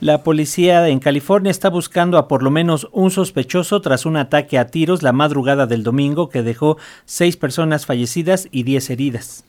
[0.00, 4.58] La policía en California está buscando a por lo menos un sospechoso tras un ataque
[4.58, 6.76] a tiros la madrugada del domingo que dejó
[7.06, 9.45] seis personas fallecidas y diez heridas.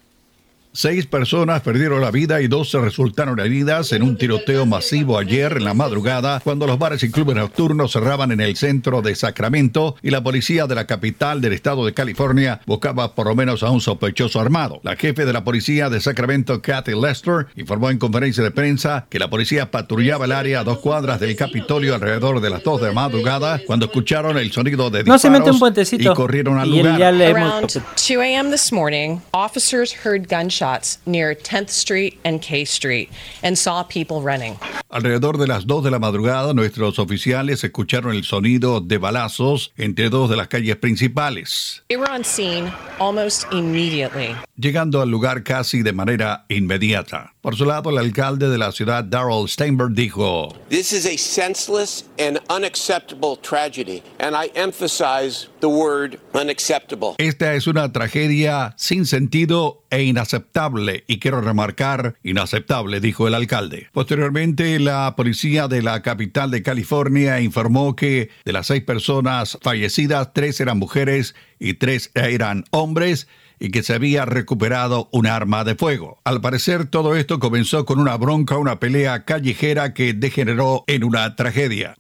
[0.74, 5.54] Seis personas perdieron la vida y dos se resultaron heridas en un tiroteo masivo ayer
[5.54, 9.96] en la madrugada cuando los bares y clubes nocturnos cerraban en el centro de Sacramento
[10.04, 13.72] y la policía de la capital del estado de California buscaba por lo menos a
[13.72, 14.80] un sospechoso armado.
[14.84, 19.18] La jefe de la policía de Sacramento, Kathy Lester, informó en conferencia de prensa que
[19.18, 22.88] la policía patrullaba el área a dos cuadras del Capitolio alrededor de las dos de
[22.90, 26.12] la madrugada cuando escucharon el sonido de disparos no se mete un puentecito.
[26.12, 27.00] y corrieron al Y lugar.
[27.00, 28.52] ya le hemos- Around 2 a.m.
[28.52, 30.57] this morning, officers heard gunshots
[31.06, 33.10] near 10th Street and K Street
[33.44, 34.58] and saw people running.
[34.90, 40.10] Alrededor de las 2 de la madrugada, nuestros oficiales escucharon el sonido de balazos entre
[40.10, 41.84] dos de las calles principales.
[41.90, 44.36] They were on scene almost immediately.
[44.56, 47.34] llegando al lugar casi de manera inmediata.
[47.48, 52.04] Por su lado, el alcalde de la ciudad, Darrell Steinberg, dijo, This is a senseless
[52.20, 57.16] and unacceptable tragedy, and I emphasize the word unacceptable.
[57.18, 63.88] Esta es una tragedia sin sentido e inaceptable, y quiero remarcar inaceptable, dijo el alcalde.
[63.94, 70.34] Posteriormente, la policía de la capital de California informó que de las seis personas fallecidas,
[70.34, 73.30] tres eran mujeres y tres eran hombres
[73.60, 76.20] y que se había recuperado un arma de fuego.
[76.24, 81.36] Al parecer todo esto comenzó con una bronca, una pelea callejera que degeneró en una
[81.36, 81.98] tragedia.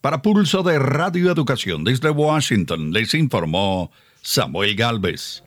[0.00, 3.90] Para Pulso de Radio Educación desde Washington les informó
[4.20, 5.42] Samuel Galvez.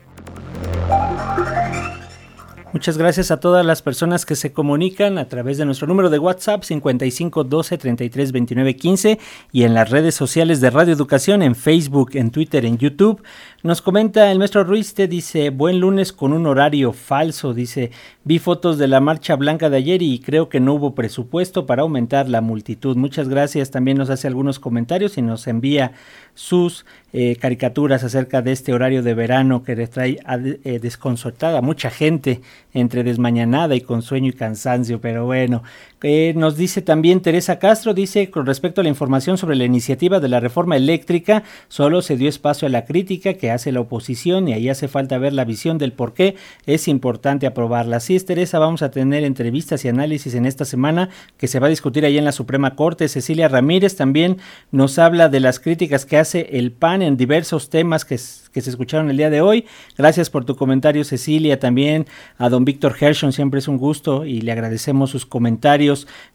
[2.75, 6.19] Muchas gracias a todas las personas que se comunican a través de nuestro número de
[6.19, 9.19] WhatsApp 55 12 33 29 15
[9.53, 13.23] y en las redes sociales de Radio Educación, en Facebook, en Twitter, en YouTube.
[13.65, 17.89] Nos comenta el maestro Ruiz, te dice, buen lunes con un horario falso, dice,
[18.23, 21.81] vi fotos de la marcha blanca de ayer y creo que no hubo presupuesto para
[21.81, 22.95] aumentar la multitud.
[22.95, 25.93] Muchas gracias, también nos hace algunos comentarios y nos envía
[26.35, 31.61] sus eh, caricaturas acerca de este horario de verano que le trae a, eh, desconcertada
[31.61, 32.41] mucha gente
[32.71, 35.63] entre desmañanada y con sueño y cansancio, pero bueno.
[36.03, 40.19] Eh, nos dice también Teresa Castro, dice con respecto a la información sobre la iniciativa
[40.19, 44.47] de la reforma eléctrica, solo se dio espacio a la crítica que hace la oposición
[44.47, 46.35] y ahí hace falta ver la visión del por qué
[46.65, 47.97] es importante aprobarla.
[47.97, 51.67] Así es, Teresa, vamos a tener entrevistas y análisis en esta semana que se va
[51.67, 53.07] a discutir ahí en la Suprema Corte.
[53.07, 54.37] Cecilia Ramírez también
[54.71, 59.09] nos habla de las críticas que hace el PAN en diversos temas que se escucharon
[59.09, 59.65] el día de hoy.
[59.97, 61.59] Gracias por tu comentario, Cecilia.
[61.59, 62.05] También
[62.37, 65.84] a don Víctor Hershon, siempre es un gusto y le agradecemos sus comentarios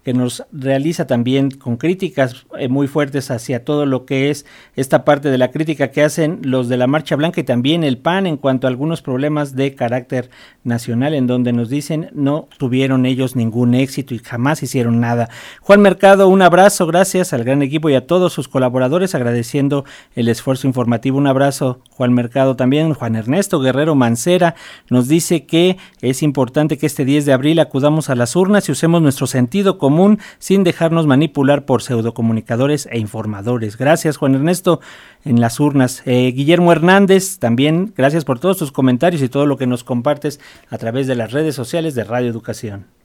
[0.05, 4.47] que nos realiza también con críticas eh, muy fuertes hacia todo lo que es
[4.77, 7.99] esta parte de la crítica que hacen los de la Marcha Blanca y también el
[7.99, 10.31] PAN en cuanto a algunos problemas de carácter
[10.65, 15.29] nacional en donde nos dicen no tuvieron ellos ningún éxito y jamás hicieron nada.
[15.61, 19.85] Juan Mercado, un abrazo, gracias al gran equipo y a todos sus colaboradores agradeciendo
[20.15, 21.19] el esfuerzo informativo.
[21.19, 22.95] Un abrazo, Juan mercado también.
[22.95, 24.55] Juan Ernesto Guerrero Mancera
[24.89, 28.73] nos dice que es importante que este 10 de abril acudamos a las urnas y
[28.73, 33.79] usemos nuestro sentido común sin dejarnos manipular por pseudocomunicadores e informadores.
[33.79, 34.81] Gracias, Juan Ernesto,
[35.25, 36.03] en las urnas.
[36.05, 40.41] Eh, Guillermo Hernández, también gracias por todos tus comentarios y todo lo que nos compartes
[40.69, 43.00] a través de las redes sociales de Radio Educación.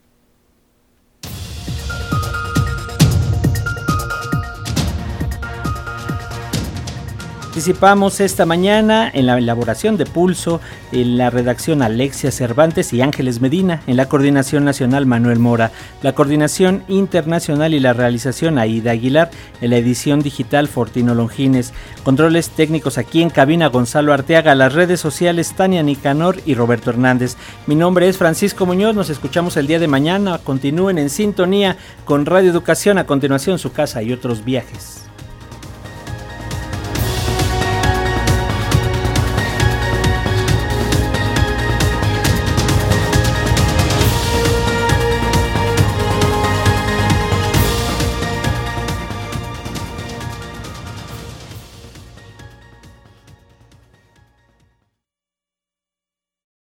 [7.56, 10.60] Participamos esta mañana en la elaboración de Pulso,
[10.92, 16.14] en la redacción Alexia Cervantes y Ángeles Medina, en la coordinación nacional Manuel Mora, la
[16.14, 19.30] coordinación internacional y la realización Aida Aguilar,
[19.62, 21.72] en la edición digital Fortino Longines,
[22.04, 27.38] controles técnicos aquí en cabina Gonzalo Arteaga, las redes sociales Tania Nicanor y Roberto Hernández.
[27.66, 32.26] Mi nombre es Francisco Muñoz, nos escuchamos el día de mañana, continúen en sintonía con
[32.26, 35.06] Radio Educación, a continuación su casa y otros viajes.